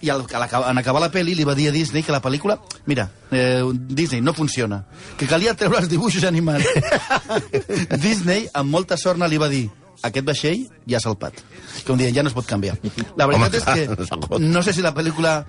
i 0.00 0.12
al, 0.14 0.22
a 0.30 0.38
l'acabar- 0.38 0.70
en 0.70 0.78
acabar 0.78 1.00
la 1.02 1.10
pel·li 1.10 1.34
li 1.34 1.44
va 1.44 1.56
dir 1.58 1.68
a 1.68 1.72
Disney 1.74 2.04
que 2.06 2.12
la 2.14 2.22
pel·lícula, 2.22 2.58
mira, 2.86 3.08
eh, 3.34 3.64
Disney 3.74 4.20
no 4.22 4.32
funciona, 4.32 4.84
que 5.18 5.26
calia 5.26 5.56
treure 5.58 5.80
els 5.82 5.88
dibuixos 5.90 6.22
animats. 6.24 6.64
Disney, 8.02 8.46
amb 8.54 8.70
molta 8.70 8.96
sort, 8.96 9.20
li 9.28 9.38
va 9.40 9.48
dir 9.50 9.66
aquest 10.06 10.26
vaixell 10.26 10.60
ja 10.86 11.00
s'ha 11.00 11.08
salpat. 11.10 11.40
Que 11.84 11.92
un 11.92 11.98
dia 11.98 12.12
ja 12.14 12.22
no 12.22 12.30
es 12.30 12.36
pot 12.36 12.46
canviar. 12.46 12.76
La 13.18 13.26
veritat 13.26 13.58
Home, 13.58 13.88
és 13.88 13.98
que 14.06 14.38
no 14.54 14.62
sé 14.62 14.72
si 14.76 14.84
la 14.84 14.94
pel·lícula 14.94 15.40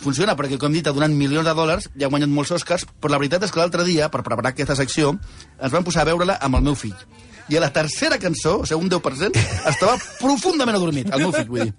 funciona, 0.00 0.36
perquè, 0.38 0.58
com 0.58 0.70
hem 0.70 0.78
dit, 0.78 0.88
ha 0.88 0.94
donat 0.96 1.12
milions 1.12 1.46
de 1.48 1.54
dòlars 1.56 1.90
i 1.98 2.04
ha 2.04 2.10
guanyat 2.12 2.32
molts 2.32 2.54
Oscars, 2.56 2.86
però 3.00 3.14
la 3.14 3.20
veritat 3.22 3.44
és 3.44 3.52
que 3.52 3.60
l'altre 3.60 3.84
dia, 3.88 4.08
per 4.12 4.22
preparar 4.22 4.52
aquesta 4.52 4.76
secció, 4.78 5.16
ens 5.58 5.74
vam 5.74 5.84
posar 5.84 6.06
a 6.06 6.10
veure-la 6.12 6.38
amb 6.40 6.60
el 6.60 6.66
meu 6.70 6.78
fill. 6.78 6.96
I 7.50 7.56
a 7.58 7.60
la 7.60 7.72
tercera 7.72 8.18
cançó, 8.22 8.60
o 8.62 8.66
sigui, 8.66 8.80
un 8.84 8.88
10%, 8.90 9.36
estava 9.68 9.96
profundament 10.20 10.76
adormit, 10.78 11.08
el 11.12 11.20
meu 11.24 11.32
fill, 11.34 11.48
vull 11.50 11.64
dir. 11.66 11.72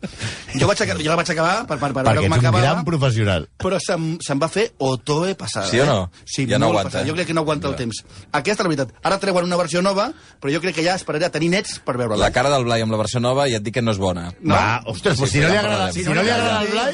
Jo, 0.60 0.68
vaig 0.70 0.82
acabar, 0.84 1.02
jo 1.02 1.10
la 1.10 1.16
vaig 1.18 1.32
acabar 1.34 1.54
per, 1.70 1.78
per, 1.80 1.90
per 1.96 2.04
Perquè 2.04 2.20
veure 2.20 2.28
com 2.30 2.36
ets 2.38 2.50
un 2.52 2.58
gran 2.62 2.84
professional. 2.86 3.48
però 3.64 3.80
se'm, 3.82 4.10
se'm 4.22 4.42
va 4.44 4.50
fer 4.52 4.68
otoe 4.78 5.34
passada. 5.40 5.68
Sí 5.72 5.80
o 5.80 5.86
no? 5.88 5.98
Eh? 6.14 6.24
Sí, 6.26 6.46
Ja 6.50 6.60
no 6.60 6.68
aguanta, 6.68 6.90
passada. 6.92 7.06
eh? 7.06 7.10
Jo 7.10 7.16
crec 7.16 7.28
que 7.32 7.34
no 7.34 7.42
aguanta 7.42 7.70
el 7.72 7.76
temps. 7.80 8.04
Aquesta 8.32 8.62
és 8.62 8.68
la 8.68 8.70
veritat. 8.76 8.94
Ara 9.04 9.18
treuen 9.24 9.46
una 9.48 9.58
versió 9.58 9.82
nova, 9.82 10.12
però 10.42 10.54
jo 10.54 10.62
crec 10.62 10.76
que 10.76 10.84
ja 10.86 10.96
esperaré 11.00 11.26
a 11.26 11.32
tenir 11.34 11.50
nets 11.50 11.80
per 11.80 11.96
veure-la. 11.98 12.20
La 12.28 12.32
cara 12.36 12.52
del 12.54 12.66
Blai 12.68 12.84
amb 12.84 12.92
la 12.92 13.00
versió 13.02 13.20
nova 13.24 13.48
ja 13.50 13.58
et 13.58 13.64
dic 13.66 13.74
que 13.80 13.82
no 13.82 13.92
és 13.96 13.98
bona. 14.04 14.30
No? 14.42 14.54
Va, 14.54 14.82
ostres, 14.86 15.18
pues 15.18 15.32
Sí, 15.32 15.40
si 15.40 15.44
no 15.46 15.50
li 15.50 15.58
agrada, 15.58 15.92
si 15.94 16.04
no 16.04 16.14
li 16.22 16.30
agrada 16.30 16.62
el 16.62 16.68
Blai, 16.76 16.94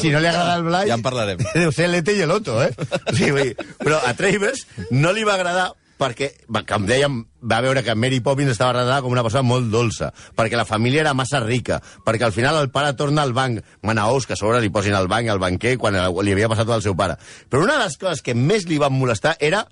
si 0.00 0.10
no 0.14 0.20
li 0.20 0.26
agrada 0.30 0.54
el 0.56 0.62
Blai... 0.70 0.88
Ja 0.88 0.94
en 0.94 1.02
parlarem. 1.02 1.38
Deu 1.54 1.72
ser 1.74 1.88
l'Ete 1.90 2.14
i 2.16 2.24
l'Oto, 2.24 2.62
eh? 2.62 2.70
Sí, 3.18 3.30
vull 3.30 3.50
dir, 3.50 3.56
però 3.82 4.00
a 4.06 4.14
Travers 4.16 4.64
no 4.90 5.12
li 5.12 5.24
va 5.26 5.34
agradar 5.34 5.72
perquè, 6.04 6.30
com 6.68 6.84
dèiem, 6.88 7.22
va 7.44 7.60
veure 7.64 7.82
que 7.84 7.94
Mary 7.96 8.20
Poppins 8.24 8.52
estava 8.52 8.74
retratada 8.76 9.02
com 9.04 9.12
una 9.14 9.24
persona 9.24 9.44
molt 9.46 9.70
dolça, 9.72 10.10
perquè 10.36 10.58
la 10.58 10.66
família 10.68 11.02
era 11.04 11.14
massa 11.16 11.40
rica, 11.44 11.80
perquè 12.04 12.28
al 12.28 12.36
final 12.36 12.60
el 12.60 12.70
pare 12.74 12.94
torna 12.98 13.24
al 13.24 13.34
banc, 13.36 13.62
manaós, 13.82 14.28
que 14.28 14.36
a 14.36 14.40
sobre 14.40 14.60
li 14.60 14.72
posin 14.72 14.96
al 14.96 15.08
banc 15.08 15.30
al 15.32 15.42
banquer 15.42 15.76
quan 15.80 15.96
li 15.96 16.36
havia 16.36 16.50
passat 16.52 16.68
tot 16.68 16.78
al 16.78 16.84
seu 16.84 16.96
pare. 16.98 17.16
Però 17.48 17.64
una 17.64 17.78
de 17.78 17.86
les 17.86 17.96
coses 18.00 18.22
que 18.24 18.36
més 18.36 18.68
li 18.68 18.80
van 18.80 18.94
molestar 18.96 19.36
era 19.40 19.64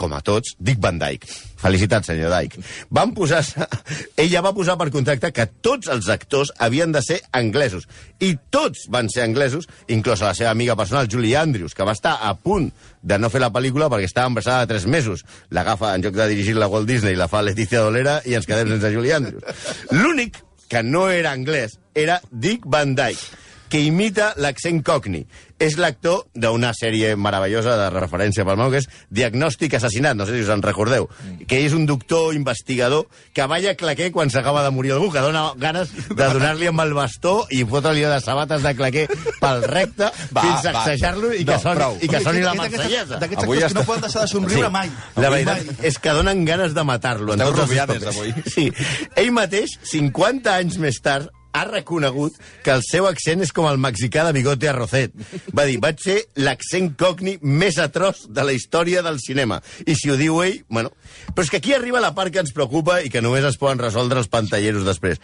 com 0.00 0.14
a 0.16 0.22
tots, 0.24 0.56
Dick 0.58 0.80
Van 0.82 0.98
Dyke. 1.00 1.28
Felicitats, 1.60 2.08
senyor 2.08 2.32
Dyke. 2.32 2.62
Van 2.96 3.12
posar 3.16 3.42
Ella 4.22 4.42
va 4.44 4.54
posar 4.56 4.78
per 4.80 4.88
contracte 4.94 5.32
que 5.36 5.46
tots 5.60 5.90
els 5.92 6.08
actors 6.12 6.52
havien 6.58 6.92
de 6.94 7.02
ser 7.04 7.20
anglesos. 7.36 7.86
I 8.20 8.32
tots 8.52 8.86
van 8.92 9.10
ser 9.12 9.26
anglesos, 9.26 9.68
inclosa 9.92 10.30
la 10.30 10.36
seva 10.38 10.54
amiga 10.54 10.76
personal, 10.76 11.08
Julie 11.10 11.36
Andrews, 11.36 11.76
que 11.76 11.86
va 11.86 11.96
estar 11.96 12.16
a 12.26 12.34
punt 12.34 12.70
de 13.02 13.18
no 13.20 13.30
fer 13.32 13.44
la 13.44 13.52
pel·lícula 13.52 13.90
perquè 13.92 14.08
estava 14.08 14.32
embarassada 14.32 14.66
de 14.66 14.74
3 14.74 14.88
mesos. 14.92 15.24
L'agafa, 15.50 15.94
en 15.94 16.04
lloc 16.04 16.16
de 16.16 16.28
dirigir 16.32 16.56
la 16.56 16.70
Walt 16.72 16.88
Disney, 16.88 17.18
la 17.18 17.28
fa 17.28 17.44
Leticia 17.44 17.84
Dolera 17.84 18.20
i 18.24 18.36
ens 18.38 18.48
quedem 18.48 18.72
sense 18.74 18.94
Julie 18.94 19.16
Andrews. 19.16 19.68
L'únic 19.92 20.40
que 20.70 20.84
no 20.86 21.08
era 21.10 21.32
anglès 21.34 21.78
era 21.98 22.20
Dick 22.30 22.64
Van 22.70 22.94
Dyke, 22.94 23.40
que 23.70 23.80
imita 23.86 24.34
l'accent 24.36 24.82
cockney. 24.84 25.24
És 25.60 25.74
l'actor 25.76 26.22
d'una 26.32 26.70
sèrie 26.72 27.12
meravellosa 27.20 27.74
de 27.76 27.86
referència 27.92 28.46
pel 28.48 28.56
meu, 28.56 28.70
que 28.72 28.78
és 28.80 28.86
Diagnòstic 29.12 29.74
Assassinat, 29.76 30.16
no 30.16 30.24
sé 30.24 30.32
si 30.38 30.40
us 30.46 30.48
en 30.52 30.62
recordeu, 30.64 31.04
que 31.46 31.58
és 31.66 31.74
un 31.76 31.84
doctor 31.86 32.32
investigador 32.34 33.04
que 33.36 33.44
balla 33.46 33.74
claquer 33.76 34.08
quan 34.10 34.30
s'acaba 34.32 34.62
de 34.64 34.70
morir 34.72 34.94
algú, 34.96 35.10
que 35.12 35.20
dona 35.20 35.50
ganes 35.60 35.92
de 36.08 36.28
donar-li 36.32 36.70
amb 36.70 36.80
el 36.86 36.94
bastó 36.96 37.34
i 37.52 37.60
fotre-li 37.68 38.06
de 38.08 38.20
sabates 38.24 38.64
de 38.64 38.72
claquer 38.78 39.04
pel 39.40 39.60
recte 39.68 40.08
Va, 40.32 40.40
fins 40.46 40.64
a 40.64 40.72
sacsejar-lo 40.72 41.34
i, 41.36 41.44
que 41.44 41.52
No, 41.52 41.58
soni, 41.60 41.76
prou. 41.82 41.98
i 42.00 42.08
que 42.08 42.20
soni 42.24 42.40
la 42.46 42.54
marsellesa. 42.56 43.18
D'aquests 43.20 43.44
Avui 43.44 43.58
actors 43.60 43.74
que 43.74 43.78
no 43.80 43.84
poden 43.90 44.06
deixar 44.08 44.22
de 44.24 44.32
somriure 44.32 44.70
mai. 44.72 44.88
La 45.20 45.28
veritat 45.30 45.60
mai. 45.66 45.76
és 45.92 45.98
que 46.00 46.16
donen 46.16 46.44
ganes 46.48 46.72
de 46.74 46.84
matar-lo. 46.88 47.36
Esteu 47.36 47.76
papers. 47.76 48.06
avui. 48.14 48.32
Sí. 48.48 48.70
Ell 49.14 49.30
mateix, 49.36 49.76
50 49.92 50.56
anys 50.56 50.78
més 50.80 50.98
tard, 51.04 51.28
ha 51.52 51.64
reconegut 51.66 52.36
que 52.64 52.72
el 52.74 52.84
seu 52.86 53.08
accent 53.08 53.42
és 53.44 53.52
com 53.54 53.66
el 53.68 53.80
mexicà 53.82 54.24
de 54.26 54.34
Bigote 54.36 54.70
Arrocet. 54.70 55.14
Va 55.56 55.66
dir, 55.68 55.78
vaig 55.82 56.00
ser 56.02 56.18
l'accent 56.38 56.92
cogni 56.98 57.36
més 57.42 57.78
atroç 57.82 58.26
de 58.28 58.44
la 58.46 58.54
història 58.56 59.02
del 59.06 59.20
cinema. 59.22 59.60
I 59.86 59.96
si 59.98 60.10
ho 60.10 60.18
diu 60.20 60.42
ell, 60.44 60.60
bueno... 60.68 60.94
Però 61.30 61.44
és 61.44 61.50
que 61.52 61.58
aquí 61.60 61.74
arriba 61.74 62.00
la 62.02 62.14
part 62.14 62.32
que 62.32 62.40
ens 62.42 62.54
preocupa 62.54 63.00
i 63.04 63.10
que 63.12 63.22
només 63.22 63.44
es 63.46 63.58
poden 63.60 63.78
resoldre 63.82 64.18
els 64.22 64.30
pantalleros 64.30 64.86
després. 64.86 65.20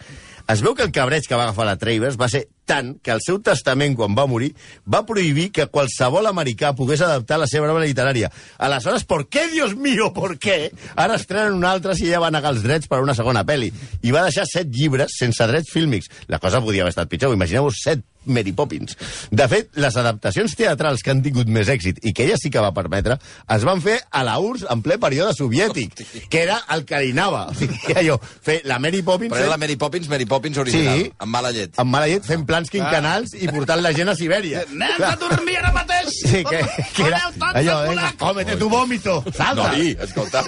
Es 0.47 0.61
veu 0.63 0.71
que 0.75 0.85
el 0.85 0.93
cabreig 0.95 1.25
que 1.27 1.35
va 1.35 1.43
agafar 1.43 1.65
la 1.67 1.75
Travers 1.75 2.15
va 2.15 2.29
ser 2.31 2.45
tant 2.67 2.93
que 3.03 3.11
el 3.11 3.19
seu 3.23 3.41
testament, 3.43 3.97
quan 3.99 4.15
va 4.15 4.23
morir, 4.31 4.53
va 4.87 5.01
prohibir 5.07 5.49
que 5.51 5.65
qualsevol 5.71 6.29
americà 6.29 6.71
pogués 6.75 7.03
adaptar 7.03 7.39
la 7.41 7.49
seva 7.51 7.67
obra 7.73 7.83
literària. 7.83 8.29
Aleshores, 8.57 9.03
¿por 9.03 9.27
qué, 9.27 9.49
Dios 9.51 9.75
mío, 9.75 10.13
por 10.15 10.37
qué? 10.39 10.71
Ara 10.95 11.19
estrenen 11.19 11.59
un 11.59 11.65
altre 11.67 11.95
si 11.95 12.07
ella 12.07 12.23
va 12.23 12.31
negar 12.31 12.53
els 12.55 12.63
drets 12.63 12.87
per 12.87 13.01
a 13.01 13.03
una 13.03 13.15
segona 13.15 13.43
pel·li. 13.43 13.73
I 14.07 14.15
va 14.15 14.23
deixar 14.23 14.47
set 14.47 14.71
llibres 14.71 15.19
sense 15.19 15.47
drets 15.51 15.71
fílmics. 15.73 16.07
La 16.31 16.39
cosa 16.39 16.63
podia 16.63 16.87
haver 16.87 16.95
estat 16.95 17.11
pitjor. 17.11 17.35
Imagineu-vos 17.35 17.83
set 17.83 18.07
Mary 18.29 18.51
Poppins. 18.53 18.97
De 19.31 19.47
fet, 19.51 19.69
les 19.75 19.95
adaptacions 19.97 20.55
teatrals 20.57 21.03
que 21.03 21.11
han 21.13 21.21
tingut 21.25 21.47
més 21.47 21.69
èxit 21.69 21.99
i 22.07 22.13
que 22.13 22.25
ella 22.27 22.37
sí 22.39 22.49
que 22.53 22.61
va 22.63 22.73
permetre, 22.75 23.17
es 23.55 23.63
van 23.67 23.81
fer 23.81 23.97
a 24.11 24.23
la 24.27 24.37
URSS 24.39 24.67
en 24.73 24.81
ple 24.85 24.97
període 25.01 25.33
soviètic, 25.37 25.93
que 26.29 26.41
era 26.43 26.59
el 26.75 26.85
que 26.85 26.99
li 27.03 27.11
anava. 27.15 27.47
O 27.51 27.55
sigui, 27.57 27.79
allò, 27.95 28.19
fer 28.21 28.61
la 28.65 28.79
Mary 28.83 29.01
Poppins... 29.01 29.31
Però 29.33 29.43
era 29.45 29.53
la 29.55 29.57
Mary 29.61 29.75
Poppins, 29.79 30.09
Mary 30.11 30.25
Poppins 30.25 30.57
original, 30.57 30.97
Sí. 30.97 31.11
amb 31.19 31.31
mala 31.33 31.51
llet. 31.51 31.73
amb 31.79 31.91
mala 31.91 32.07
llet, 32.07 32.25
fent 32.25 32.45
plans 32.47 32.69
quinquenals 32.73 33.33
i 33.37 33.47
portant 33.51 33.81
la 33.83 33.91
gent 33.93 34.09
a 34.09 34.15
Sibèria. 34.17 34.63
Anem 34.67 35.03
a 35.07 35.15
dormir 35.21 35.57
ara 35.61 35.71
Sí, 36.07 36.43
que, 36.43 36.61
que 36.95 37.05
era 37.07 37.21
allò, 37.53 37.77
venga, 37.87 38.11
cómete 38.19 38.55
tu 38.57 38.69
vómito, 38.69 39.19
salta. 39.33 39.71
Noi, 39.71 39.95
escolta, 39.99 40.43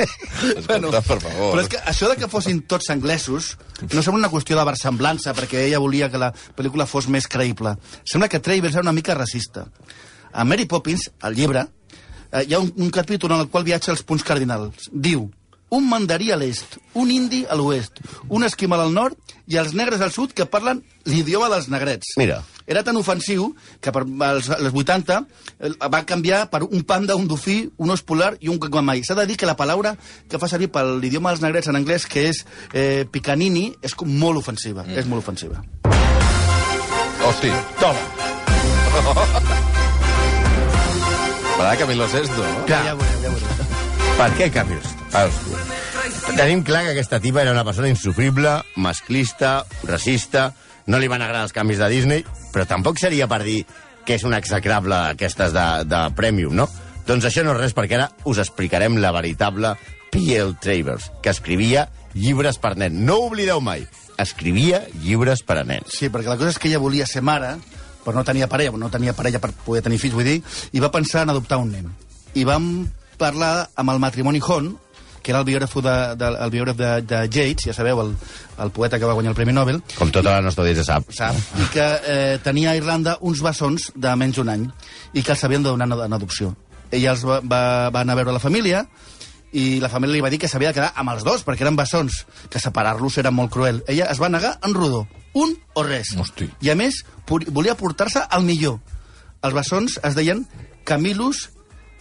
escolta, 0.55 1.01
per 1.01 1.19
favor. 1.21 1.53
Però 1.53 1.63
és 1.63 1.71
que 1.71 1.81
això 1.91 2.09
de 2.11 2.17
que 2.19 2.29
fossin 2.31 2.61
tots 2.69 2.89
anglesos 2.93 3.55
no 3.87 4.03
sembla 4.03 4.25
una 4.25 4.31
qüestió 4.33 4.57
de 4.59 4.67
versemblança, 4.67 5.33
perquè 5.37 5.65
ella 5.67 5.81
volia 5.83 6.09
que 6.11 6.21
la 6.21 6.31
pel·lícula 6.57 6.87
fos 6.89 7.09
més 7.11 7.27
creïble. 7.31 7.75
Sembla 8.03 8.29
que 8.31 8.41
Travers 8.43 8.77
era 8.77 8.85
una 8.87 8.95
mica 8.95 9.17
racista. 9.17 9.67
A 10.31 10.45
Mary 10.45 10.65
Poppins, 10.69 11.09
al 11.21 11.35
llibre, 11.35 11.65
eh, 12.31 12.45
hi 12.47 12.53
ha 12.53 12.59
un, 12.61 12.71
un 12.77 12.89
capítol 12.93 13.33
en 13.33 13.43
el 13.45 13.49
qual 13.49 13.67
viatja 13.67 13.91
els 13.93 14.03
punts 14.05 14.23
cardinals. 14.23 14.89
Diu, 14.93 15.27
un 15.69 15.87
mandarí 15.89 16.31
a 16.31 16.37
l'est, 16.37 16.77
un 16.97 17.11
indi 17.11 17.45
a 17.49 17.55
l'oest, 17.55 17.99
un 18.27 18.43
esquimal 18.43 18.81
al 18.83 18.93
nord 18.93 19.17
i 19.49 19.57
els 19.61 19.73
negres 19.77 20.01
al 20.01 20.11
sud 20.13 20.33
que 20.33 20.45
parlen 20.49 20.81
l'idioma 21.09 21.49
dels 21.49 21.69
negrets. 21.69 22.15
Mira. 22.17 22.41
Era 22.69 22.83
tan 22.85 22.97
ofensiu 22.97 23.55
que 23.81 23.91
per 23.93 24.03
als, 24.25 24.49
als 24.53 24.73
80 24.73 25.17
eh, 25.17 25.71
va 25.89 26.05
canviar 26.05 26.49
per 26.51 26.63
un 26.67 26.83
panda, 26.85 27.15
un 27.17 27.27
dofí, 27.27 27.71
un 27.77 27.89
os 27.93 28.03
polar 28.05 28.35
i 28.41 28.49
un 28.49 28.59
caguamai. 28.61 29.03
S'ha 29.03 29.17
de 29.17 29.25
dir 29.29 29.37
que 29.37 29.49
la 29.49 29.57
paraula 29.57 29.95
que 30.29 30.39
fa 30.41 30.47
servir 30.49 30.69
per 30.73 30.85
l'idioma 30.85 31.33
dels 31.33 31.43
negrets 31.45 31.69
en 31.69 31.79
anglès, 31.79 32.05
que 32.09 32.27
és 32.29 32.45
eh, 32.73 33.05
picanini, 33.09 33.73
és 33.81 33.95
com 33.97 34.09
molt 34.09 34.37
ofensiva. 34.41 34.85
Mm. 34.85 34.97
És 35.01 35.09
molt 35.09 35.25
ofensiva. 35.25 35.63
Hosti. 37.25 37.51
Toma. 37.81 38.03
Parà 41.59 41.75
Camilo 41.75 42.07
Sesto, 42.07 42.39
no? 42.39 42.65
Clar. 42.69 42.85
Ja 42.87 42.93
veurem, 42.95 43.19
ja 43.25 43.33
veurem. 43.33 43.73
Per 44.19 44.29
què 44.39 44.47
canvis? 44.51 44.93
Ah, 45.11 45.25
hòstia. 45.27 45.58
Tenim 46.39 46.61
clar 46.63 46.85
que 46.85 46.93
aquesta 46.93 47.17
tipa 47.19 47.41
era 47.41 47.51
una 47.51 47.65
persona 47.67 47.89
insufrible, 47.91 48.61
masclista, 48.79 49.65
racista, 49.83 50.53
no 50.87 50.95
li 50.95 51.09
van 51.11 51.19
agradar 51.19 51.49
els 51.49 51.51
canvis 51.51 51.81
de 51.81 51.89
Disney, 51.91 52.23
però 52.53 52.63
tampoc 52.63 53.01
seria 53.01 53.27
per 53.27 53.41
dir 53.43 53.57
que 54.07 54.15
és 54.15 54.23
una 54.23 54.39
execrable 54.39 54.95
aquestes 55.09 55.51
de, 55.51 55.65
de 55.83 55.99
Premium, 56.15 56.55
no? 56.55 56.69
Doncs 57.09 57.27
això 57.27 57.43
no 57.43 57.51
és 57.57 57.59
res, 57.59 57.75
perquè 57.75 57.99
ara 57.99 58.07
us 58.23 58.39
explicarem 58.39 59.01
la 59.03 59.11
veritable 59.11 59.73
P.L. 60.13 60.55
Travers, 60.63 61.11
que 61.19 61.35
escrivia 61.35 61.89
llibres 62.15 62.55
per 62.63 62.77
nens. 62.79 62.95
No 62.95 63.19
ho 63.19 63.27
oblideu 63.27 63.59
mai, 63.59 63.83
escrivia 64.15 64.85
llibres 65.03 65.43
per 65.43 65.59
a 65.59 65.67
nens. 65.67 65.91
Sí, 65.91 66.07
perquè 66.07 66.31
la 66.31 66.39
cosa 66.39 66.55
és 66.55 66.61
que 66.61 66.71
ella 66.71 66.79
volia 66.79 67.09
ser 67.09 67.19
mare, 67.19 67.57
però 68.05 68.15
no 68.15 68.23
tenia 68.23 68.47
parella, 68.47 68.79
no 68.79 68.87
tenia 68.87 69.11
parella 69.11 69.43
per 69.43 69.51
poder 69.67 69.83
tenir 69.83 69.99
fills, 69.99 70.15
vull 70.15 70.31
dir, 70.31 70.39
i 70.71 70.79
va 70.79 70.95
pensar 70.95 71.27
en 71.27 71.35
adoptar 71.35 71.59
un 71.59 71.75
nen. 71.75 71.91
I 72.39 72.47
vam 72.47 72.87
parlar 73.19 73.73
amb 73.75 73.91
el 73.91 73.99
matrimoni 73.99 74.39
Hon, 74.39 74.77
que 75.21 75.31
era 75.33 75.39
el 75.41 75.45
biògraf 75.47 75.75
de, 75.85 75.95
de, 76.19 76.31
el 76.45 76.53
biògraf 76.53 76.77
de, 76.79 76.91
de 77.09 77.19
Yates, 77.27 77.67
ja 77.69 77.75
sabeu, 77.75 78.01
el, 78.03 78.15
el 78.63 78.71
poeta 78.75 78.99
que 78.99 79.05
va 79.09 79.13
guanyar 79.17 79.33
el 79.33 79.37
Premi 79.37 79.53
Nobel, 79.55 79.81
Com 79.97 80.11
tota 80.15 80.37
la 80.37 80.41
nostra 80.45 80.63
audiència 80.65 80.85
sap. 80.87 81.11
sap? 81.15 81.37
I 81.59 81.69
que 81.73 81.85
eh, 82.07 82.39
tenia 82.43 82.71
a 82.71 82.79
Irlanda 82.79 83.17
uns 83.21 83.43
bessons 83.45 83.91
de 83.95 84.15
menys 84.19 84.39
d'un 84.39 84.49
any 84.55 84.65
i 85.13 85.23
que 85.23 85.35
els 85.35 85.43
havien 85.43 85.63
de 85.63 85.69
donar 85.69 85.89
en, 85.89 86.17
adopció. 86.17 86.55
Ella 86.91 87.13
els 87.13 87.23
va, 87.25 87.39
va, 87.43 87.61
va 87.93 88.01
anar 88.01 88.15
a 88.17 88.21
veure 88.23 88.35
la 88.35 88.43
família 88.43 88.85
i 89.51 89.79
la 89.81 89.89
família 89.89 90.13
li 90.13 90.21
va 90.21 90.29
dir 90.29 90.37
que 90.41 90.47
s'havia 90.49 90.69
de 90.69 90.77
quedar 90.77 90.91
amb 90.95 91.09
els 91.15 91.23
dos, 91.25 91.41
perquè 91.45 91.65
eren 91.65 91.77
bessons, 91.77 92.23
que 92.49 92.61
separar-los 92.61 93.17
era 93.17 93.31
molt 93.33 93.51
cruel. 93.53 93.83
Ella 93.89 94.09
es 94.13 94.21
va 94.21 94.29
negar 94.29 94.59
en 94.65 94.75
rodó, 94.77 95.07
un 95.33 95.55
o 95.73 95.83
res. 95.83 96.13
Hosti. 96.17 96.49
I 96.61 96.69
a 96.69 96.75
més, 96.77 97.03
volia 97.27 97.77
portar-se 97.77 98.21
al 98.29 98.45
millor. 98.45 98.77
Els 99.41 99.55
bessons 99.55 99.97
es 100.03 100.17
deien 100.17 100.45
Camilus 100.85 101.49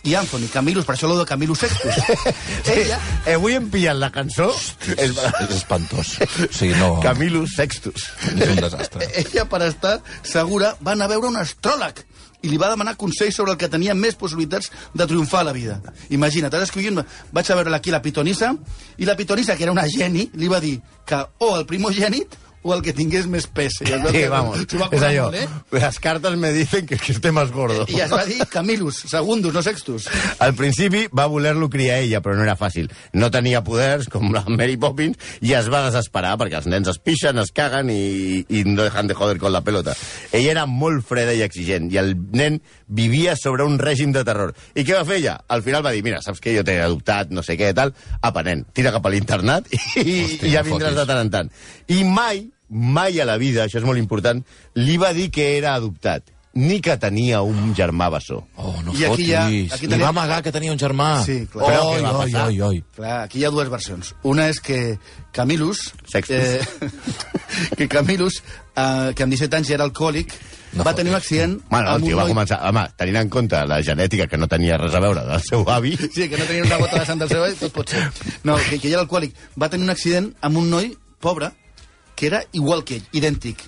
i 0.04 0.14
Anthony. 0.14 0.46
Camilus, 0.52 0.86
per 0.86 0.94
això 0.94 1.08
lo 1.10 1.16
de 1.18 1.26
Camilus 1.28 1.64
Sextus. 1.64 1.98
Ella, 2.76 3.00
Eh, 3.26 3.34
avui 3.34 3.56
hem 3.58 3.66
pillat 3.68 3.98
la 3.98 4.08
cançó 4.14 4.46
És, 4.94 5.10
és 5.18 5.50
espantós. 5.56 6.14
Sigui, 6.50 6.74
no... 6.78 6.94
Camilus 7.04 7.56
Sextus. 7.58 8.06
És 8.34 8.48
un 8.54 8.62
desastre. 8.62 9.08
ella, 9.22 9.44
per 9.50 9.62
estar 9.66 9.98
segura, 10.22 10.74
va 10.84 10.94
anar 10.94 11.10
a 11.10 11.14
veure 11.16 11.28
un 11.28 11.36
astròleg 11.40 12.04
i 12.46 12.48
li 12.52 12.58
va 12.60 12.68
demanar 12.70 12.94
consell 12.96 13.32
sobre 13.34 13.52
el 13.52 13.58
que 13.58 13.66
tenia 13.68 13.96
més 13.98 14.14
possibilitats 14.14 14.70
de 14.94 15.06
triomfar 15.10 15.40
a 15.42 15.48
la 15.48 15.54
vida. 15.56 15.80
Imagina't, 16.14 16.54
ara 16.54 16.68
escollint, 16.68 17.00
vaig 17.34 17.50
a 17.50 17.56
veure 17.58 17.74
aquí 17.74 17.90
la 17.90 17.98
pitonissa, 18.00 18.52
i 18.96 19.08
la 19.08 19.16
pitonissa, 19.18 19.56
que 19.58 19.66
era 19.66 19.74
una 19.74 19.88
geni, 19.90 20.28
li 20.38 20.46
va 20.48 20.60
dir 20.62 20.76
que 21.04 21.18
o 21.42 21.56
el 21.56 21.66
primogènit 21.66 22.38
o 22.62 22.74
el 22.74 22.82
que 22.82 22.92
tingués 22.92 23.26
més 23.30 23.46
pes. 23.46 23.78
Es 23.84 23.90
veu 23.90 24.10
Sí, 24.12 24.18
que 24.24 24.28
vamos, 24.28 24.58
s'ho 24.68 24.78
va 24.80 24.88
és 24.88 24.90
curar 24.96 25.10
allò. 25.10 25.24
molt, 25.30 25.36
eh? 25.42 25.78
Las 25.78 25.98
cartas 26.00 26.36
me 26.36 26.52
dicen 26.52 26.86
que, 26.86 26.96
que 26.98 27.12
esté 27.12 27.32
más 27.32 27.50
gordo. 27.52 27.86
I 27.88 28.00
es 28.04 28.12
va 28.12 28.24
dir 28.26 28.38
Camilus, 28.50 29.04
segundus, 29.08 29.54
no 29.54 29.62
sextus. 29.62 30.08
Al 30.38 30.54
principi 30.54 31.06
va 31.16 31.26
voler-lo 31.26 31.68
criar 31.70 31.98
ella, 32.02 32.20
però 32.20 32.34
no 32.36 32.42
era 32.42 32.56
fàcil. 32.58 32.90
No 33.12 33.30
tenia 33.30 33.62
poders, 33.64 34.08
com 34.08 34.32
la 34.34 34.42
Mary 34.48 34.76
Poppins, 34.76 35.16
i 35.40 35.54
es 35.54 35.70
va 35.70 35.84
desesperar, 35.86 36.34
perquè 36.40 36.58
els 36.60 36.66
nens 36.66 36.88
es 36.88 36.98
pixen, 36.98 37.38
es 37.38 37.52
caguen 37.54 37.90
i, 37.94 38.44
i 38.48 38.64
no 38.66 38.82
dejan 38.82 39.06
de 39.06 39.14
joder 39.14 39.38
con 39.38 39.52
la 39.52 39.62
pelota. 39.62 39.94
Ella 40.32 40.50
era 40.58 40.66
molt 40.66 41.06
freda 41.06 41.32
i 41.34 41.42
exigent, 41.46 41.88
i 41.92 41.98
el 42.02 42.14
nen 42.32 42.60
vivia 42.88 43.36
sobre 43.36 43.64
un 43.64 43.78
règim 43.78 44.12
de 44.12 44.24
terror. 44.24 44.54
I 44.74 44.84
què 44.84 44.96
va 44.98 45.04
fer 45.08 45.18
ella? 45.22 45.38
Al 45.48 45.62
final 45.62 45.84
va 45.84 45.92
dir, 45.92 46.02
mira, 46.02 46.20
saps 46.24 46.40
que 46.40 46.54
jo 46.56 46.64
t'he 46.64 46.80
adoptat, 46.82 47.30
no 47.30 47.42
sé 47.46 47.56
què, 47.60 47.70
tal, 47.76 47.94
apa, 48.20 48.42
nen, 48.42 48.64
tira 48.74 48.92
cap 48.94 49.04
a 49.06 49.12
l'internat 49.12 49.68
i, 49.72 49.78
Hosti, 49.78 50.48
i 50.48 50.52
ja 50.54 50.62
vindràs 50.66 50.90
fotis. 50.94 51.00
de 51.02 51.06
tant 51.06 51.20
en 51.26 51.30
tant. 51.30 51.50
I 51.92 52.02
mai, 52.04 52.47
mai 52.68 53.20
a 53.20 53.24
la 53.28 53.36
vida, 53.38 53.64
això 53.66 53.78
és 53.80 53.84
molt 53.86 53.98
important, 53.98 54.42
li 54.74 54.96
va 55.00 55.12
dir 55.16 55.30
que 55.30 55.56
era 55.58 55.74
adoptat, 55.74 56.30
ni 56.58 56.80
que 56.82 56.96
tenia 56.98 57.40
un 57.46 57.72
germà 57.76 58.08
bessó. 58.10 58.40
Oh, 58.56 58.74
no 58.82 58.92
I 58.92 59.04
aquí 59.04 59.06
fotis. 59.06 59.28
hi 59.28 59.32
ha- 59.34 59.44
aquí 59.46 59.86
Li 59.86 59.92
tenim- 59.92 60.02
va 60.02 60.08
amagar 60.08 60.42
que 60.42 60.50
tenia 60.52 60.72
un 60.72 60.78
germà. 60.78 61.22
Sí, 61.24 61.46
clar. 61.52 61.66
Però 61.68 61.82
Oi, 61.92 62.02
va 62.02 62.12
oi, 62.18 62.24
passar? 62.32 62.46
oi, 62.48 62.60
oi. 62.60 62.84
Clar, 62.96 63.18
aquí 63.28 63.38
hi 63.38 63.44
ha 63.44 63.50
dues 63.50 63.68
versions. 63.70 64.14
Una 64.24 64.48
és 64.48 64.58
que 64.60 64.98
Camilus... 65.30 65.92
Sextus. 66.10 66.66
que 67.76 67.86
Camilus, 67.88 68.42
eh, 68.74 69.12
que 69.14 69.22
amb 69.22 69.32
17 69.36 69.56
anys 69.56 69.68
ja 69.68 69.74
era 69.78 69.84
alcohòlic, 69.84 70.34
No 70.76 70.84
va 70.84 70.92
tenir 70.94 71.08
un 71.08 71.16
accident... 71.16 71.54
Bueno, 71.70 71.94
el 71.96 72.02
tio 72.02 72.16
va 72.18 72.24
noi- 72.26 72.32
començar... 72.34 72.58
Home, 72.68 72.82
tenint 73.00 73.16
en 73.16 73.30
compte 73.32 73.56
la 73.66 73.78
genètica 73.82 74.26
que 74.28 74.36
no 74.36 74.46
tenia 74.52 74.76
res 74.76 74.92
a 74.94 75.00
veure 75.00 75.22
del 75.24 75.40
seu 75.40 75.62
avi... 75.72 75.94
Sí, 75.96 76.26
que 76.28 76.36
no 76.36 76.44
tenia 76.44 76.62
una 76.66 76.76
gota 76.76 76.98
de 76.98 77.06
sang 77.06 77.18
del 77.22 77.30
seu 77.30 77.42
avi, 77.42 77.54
tot 77.56 77.72
pot 77.72 77.88
ser. 77.88 78.02
No, 78.44 78.56
que, 78.58 78.76
que 78.78 78.88
ella 78.90 78.98
era 78.98 79.04
alcohòlic. 79.06 79.32
Va 79.56 79.70
tenir 79.72 79.86
un 79.88 79.94
accident 79.94 80.28
amb 80.44 80.58
un 80.60 80.68
noi 80.68 80.90
pobre 81.24 81.48
que 82.18 82.26
era 82.26 82.42
igual 82.52 82.82
que 82.82 82.98
ell, 82.98 83.06
idèntic. 83.14 83.62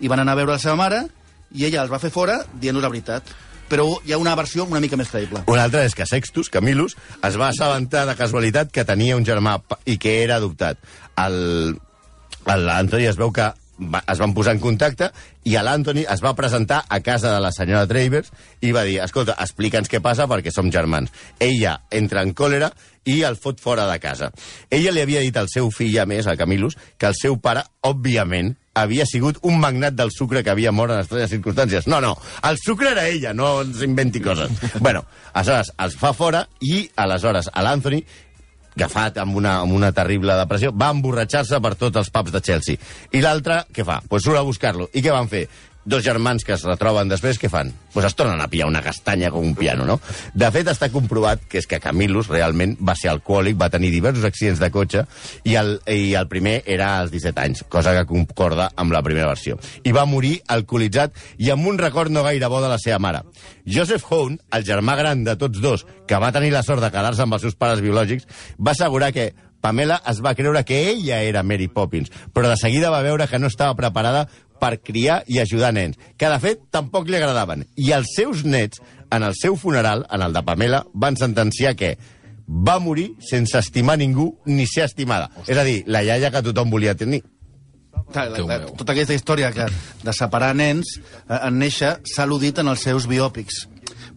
I 0.00 0.08
van 0.08 0.22
anar 0.22 0.32
a 0.32 0.40
veure 0.40 0.54
la 0.56 0.62
seva 0.62 0.78
mare 0.80 1.04
i 1.52 1.66
ella 1.68 1.82
els 1.84 1.92
va 1.92 2.00
fer 2.00 2.08
fora 2.14 2.38
dient-los 2.62 2.82
la 2.82 2.88
veritat. 2.88 3.28
Però 3.70 3.84
hi 4.02 4.14
ha 4.14 4.18
una 4.18 4.32
versió 4.34 4.64
una 4.64 4.80
mica 4.82 4.96
més 4.98 5.12
creïble. 5.12 5.44
Un 5.46 5.60
altre 5.60 5.84
és 5.86 5.94
que 5.94 6.08
Sextus, 6.08 6.48
Camilus, 6.50 6.96
es 7.22 7.36
va 7.38 7.50
assabentar 7.52 8.06
de 8.08 8.16
casualitat 8.18 8.72
que 8.72 8.86
tenia 8.88 9.18
un 9.20 9.26
germà 9.28 9.60
i 9.84 9.98
que 10.00 10.16
era 10.24 10.40
adoptat. 10.40 10.80
L'Anthony 12.48 13.06
es 13.12 13.20
veu 13.20 13.30
que 13.36 13.52
va, 13.80 14.02
es 14.08 14.18
van 14.18 14.34
posar 14.34 14.56
en 14.56 14.62
contacte 14.64 15.10
i 15.48 15.54
l'Anthony 15.56 16.02
es 16.02 16.22
va 16.24 16.34
presentar 16.36 16.82
a 16.88 17.00
casa 17.04 17.34
de 17.34 17.40
la 17.44 17.52
senyora 17.52 17.88
Travers 17.88 18.32
i 18.60 18.72
va 18.76 18.82
dir, 18.88 18.98
escolta, 19.04 19.36
explica'ns 19.38 19.92
què 19.92 20.00
passa 20.04 20.26
perquè 20.30 20.52
som 20.52 20.72
germans. 20.72 21.12
Ella 21.38 21.78
entra 21.90 22.24
en 22.26 22.34
còlera 22.34 22.72
i 23.04 23.20
el 23.26 23.36
fot 23.40 23.60
fora 23.60 23.86
de 23.90 23.98
casa. 24.00 24.30
Ella 24.70 24.92
li 24.92 25.02
havia 25.04 25.22
dit 25.24 25.36
al 25.36 25.48
seu 25.52 25.70
fill, 25.74 25.98
a 26.00 26.06
més, 26.08 26.26
al 26.26 26.38
Camilus, 26.40 26.76
que 26.98 27.08
el 27.08 27.16
seu 27.18 27.38
pare, 27.40 27.64
òbviament, 27.86 28.54
havia 28.80 29.04
sigut 29.08 29.40
un 29.42 29.58
magnat 29.60 29.96
del 29.98 30.12
sucre 30.14 30.44
que 30.44 30.52
havia 30.52 30.72
mort 30.72 30.94
en 30.94 31.02
estranyes 31.02 31.32
circumstàncies. 31.32 31.88
No, 31.90 32.00
no, 32.00 32.14
el 32.48 32.58
sucre 32.62 32.92
era 32.94 33.08
ella, 33.08 33.34
no 33.34 33.60
ens 33.64 33.82
inventi 33.86 34.22
coses. 34.22 34.52
bueno, 34.84 35.04
aleshores, 35.32 35.72
els 35.78 35.96
fa 36.00 36.12
fora 36.16 36.46
i, 36.60 36.84
aleshores, 36.96 37.50
a 37.52 37.64
l'Anthony 37.66 38.02
agafat 38.80 39.18
amb 39.20 39.36
una, 39.36 39.56
amb 39.64 39.74
una 39.76 39.90
terrible 39.92 40.36
depressió, 40.38 40.70
va 40.72 40.92
emborratxar-se 40.94 41.58
per 41.60 41.74
tots 41.76 42.00
els 42.00 42.10
pubs 42.14 42.32
de 42.32 42.40
Chelsea. 42.40 42.78
I 43.12 43.20
l'altre, 43.24 43.64
què 43.74 43.84
fa? 43.84 44.00
Pues 44.08 44.24
surt 44.24 44.38
a 44.40 44.46
buscar-lo. 44.46 44.88
I 44.94 45.02
què 45.04 45.12
van 45.12 45.28
fer? 45.28 45.46
Dos 45.84 46.04
germans 46.04 46.44
que 46.44 46.52
es 46.52 46.62
retroben 46.66 47.08
després, 47.08 47.38
què 47.40 47.48
fan? 47.48 47.70
Pues 47.94 48.04
es 48.04 48.14
tornen 48.14 48.40
a 48.42 48.48
pillar 48.52 48.66
una 48.68 48.82
castanya 48.84 49.30
com 49.32 49.46
un 49.46 49.54
piano, 49.56 49.86
no? 49.88 49.96
De 50.36 50.50
fet, 50.52 50.68
està 50.68 50.90
comprovat 50.92 51.46
que 51.48 51.56
és 51.62 51.66
que 51.66 51.80
Camillus 51.80 52.28
realment 52.28 52.74
va 52.84 52.94
ser 52.98 53.08
alcohòlic, 53.08 53.56
va 53.56 53.70
tenir 53.72 53.88
diversos 53.94 54.26
accidents 54.28 54.60
de 54.60 54.70
cotxe, 54.74 55.06
i 55.48 55.56
el, 55.56 55.78
i 55.88 56.12
el 56.20 56.28
primer 56.28 56.58
era 56.68 56.92
als 56.98 57.14
17 57.14 57.40
anys, 57.40 57.64
cosa 57.72 57.96
que 57.96 58.04
concorda 58.10 58.68
amb 58.76 58.92
la 58.92 59.02
primera 59.06 59.32
versió. 59.32 59.56
I 59.82 59.96
va 59.96 60.04
morir 60.04 60.36
alcoholitzat 60.52 61.16
i 61.40 61.48
amb 61.50 61.66
un 61.66 61.80
record 61.80 62.12
no 62.12 62.26
gaire 62.28 62.52
bo 62.52 62.60
de 62.60 62.68
la 62.68 62.78
seva 62.78 63.00
mare. 63.00 63.24
Joseph 63.64 64.04
Hone, 64.12 64.36
el 64.52 64.68
germà 64.68 64.98
gran 65.00 65.24
de 65.24 65.38
tots 65.40 65.64
dos, 65.64 65.86
que 66.06 66.20
va 66.20 66.32
tenir 66.36 66.52
la 66.52 66.62
sort 66.66 66.84
de 66.84 66.92
quedar-se 66.92 67.24
amb 67.24 67.38
els 67.38 67.48
seus 67.48 67.56
pares 67.56 67.80
biològics, 67.80 68.28
va 68.60 68.76
assegurar 68.76 69.14
que 69.16 69.32
Pamela 69.60 70.00
es 70.08 70.20
va 70.24 70.34
creure 70.34 70.64
que 70.64 70.88
ella 70.88 71.20
era 71.22 71.42
Mary 71.42 71.68
Poppins, 71.68 72.10
però 72.32 72.48
de 72.48 72.56
seguida 72.56 72.90
va 72.90 73.02
veure 73.04 73.28
que 73.28 73.38
no 73.38 73.48
estava 73.50 73.76
preparada 73.76 74.26
per 74.60 74.76
criar 74.84 75.22
i 75.26 75.40
ajudar 75.40 75.72
nens, 75.74 75.98
que 76.16 76.30
de 76.30 76.38
fet 76.42 76.64
tampoc 76.70 77.08
li 77.08 77.18
agradaven. 77.18 77.66
I 77.80 77.92
els 77.96 78.14
seus 78.16 78.44
nets, 78.44 78.82
en 79.10 79.26
el 79.26 79.34
seu 79.38 79.56
funeral, 79.56 80.06
en 80.12 80.22
el 80.22 80.36
de 80.36 80.44
Pamela, 80.46 80.84
van 80.94 81.18
sentenciar 81.18 81.74
que 81.76 81.96
va 82.50 82.78
morir 82.82 83.14
sense 83.22 83.58
estimar 83.58 83.98
ningú 83.98 84.32
ni 84.46 84.66
ser 84.66 84.86
estimada. 84.88 85.30
És 85.46 85.58
a 85.58 85.64
dir, 85.66 85.82
la 85.86 86.02
iaia 86.04 86.32
que 86.34 86.42
tothom 86.50 86.70
volia 86.70 86.96
tenir. 86.98 87.22
Clar, 88.10 88.26
la, 88.32 88.42
la, 88.42 88.58
tota 88.74 88.90
aquesta 88.90 89.14
història 89.14 89.52
que 89.54 89.68
de 90.02 90.12
separar 90.16 90.50
nens 90.58 90.96
eh, 90.98 91.36
en 91.36 91.60
néixer 91.62 91.92
s'ha 92.10 92.24
al·ludit 92.26 92.58
en 92.58 92.72
els 92.72 92.82
seus 92.82 93.06
biòpics. 93.10 93.66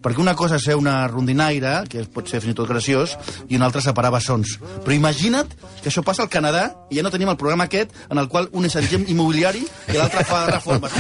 Perquè 0.04 0.20
una 0.20 0.36
cosa 0.36 0.58
és 0.60 0.66
ser 0.68 0.76
una 0.76 1.08
rondinaire, 1.08 1.86
que 1.90 2.04
pot 2.12 2.28
ser 2.28 2.42
fins 2.44 2.52
i 2.52 2.58
tot 2.58 2.68
graciós, 2.68 3.16
i 3.48 3.56
una 3.56 3.66
altra 3.70 3.82
separar 3.82 4.12
bessons. 4.12 4.58
Però 4.84 4.92
imagina't 4.96 5.48
que 5.82 5.90
això 5.90 6.04
passa 6.04 6.22
al 6.26 6.30
Canadà 6.30 6.66
i 6.92 6.98
ja 7.00 7.04
no 7.06 7.12
tenim 7.14 7.30
el 7.32 7.38
programa 7.40 7.66
aquest 7.70 7.92
en 8.10 8.20
el 8.20 8.28
qual 8.28 8.50
un 8.52 8.66
és 8.68 8.76
agent 8.76 9.08
immobiliari 9.08 9.64
i 9.64 9.96
l'altre 9.98 10.24
fa 10.28 10.46
reformes. 10.52 10.92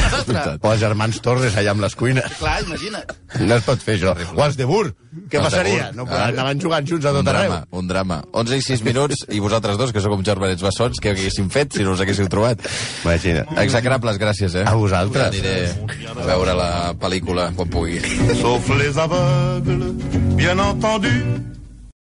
O 0.63 0.71
els 0.71 0.79
germans 0.81 1.19
Torres 1.21 1.55
allà 1.59 1.71
amb 1.75 1.83
les 1.83 1.95
cuines. 1.99 2.37
Clar, 2.39 2.61
imagina't. 2.63 3.11
No 3.43 3.55
es 3.59 3.63
pot 3.67 3.81
fer 3.83 3.97
això. 3.99 4.15
O 4.35 4.43
els 4.45 4.55
de 4.57 4.65
Bur. 4.65 4.93
Què 5.29 5.37
Els 5.37 5.43
de 5.43 5.43
passaria? 5.45 5.91
Bur. 5.91 5.95
No, 5.99 6.07
Ah. 6.13 6.27
anaven 6.31 6.59
jugant 6.61 6.87
junts 6.87 7.05
a 7.05 7.11
Un 7.11 7.19
tot 7.19 7.27
arreu. 7.33 7.49
drama, 7.51 7.67
un 7.71 7.87
drama. 7.87 8.23
11 8.31 8.57
i 8.57 8.61
6 8.61 8.81
minuts, 8.83 9.25
i 9.29 9.39
vosaltres 9.39 9.77
dos, 9.77 9.91
que 9.93 10.01
sou 10.01 10.09
com 10.11 10.23
germanets 10.25 10.61
bessons, 10.61 10.97
què 11.01 11.11
haguéssim 11.11 11.49
fet 11.53 11.73
si 11.73 11.83
no 11.83 11.91
us 11.93 12.01
haguéssiu 12.01 12.27
trobat? 12.29 12.59
Imagina. 13.03 13.45
Execrables, 13.61 14.17
gràcies, 14.17 14.55
eh? 14.55 14.63
A 14.65 14.73
vosaltres. 14.73 15.27
Aniré 15.27 15.69
a 16.09 16.25
veure 16.25 16.53
la 16.57 16.93
pel·lícula 16.97 17.51
quan 17.55 17.69
pugui. 17.69 17.99
Sauf 18.41 18.65
les 18.93 18.99
aveugles, 18.99 19.93
bien 20.35 20.59
entendu. 20.59 21.23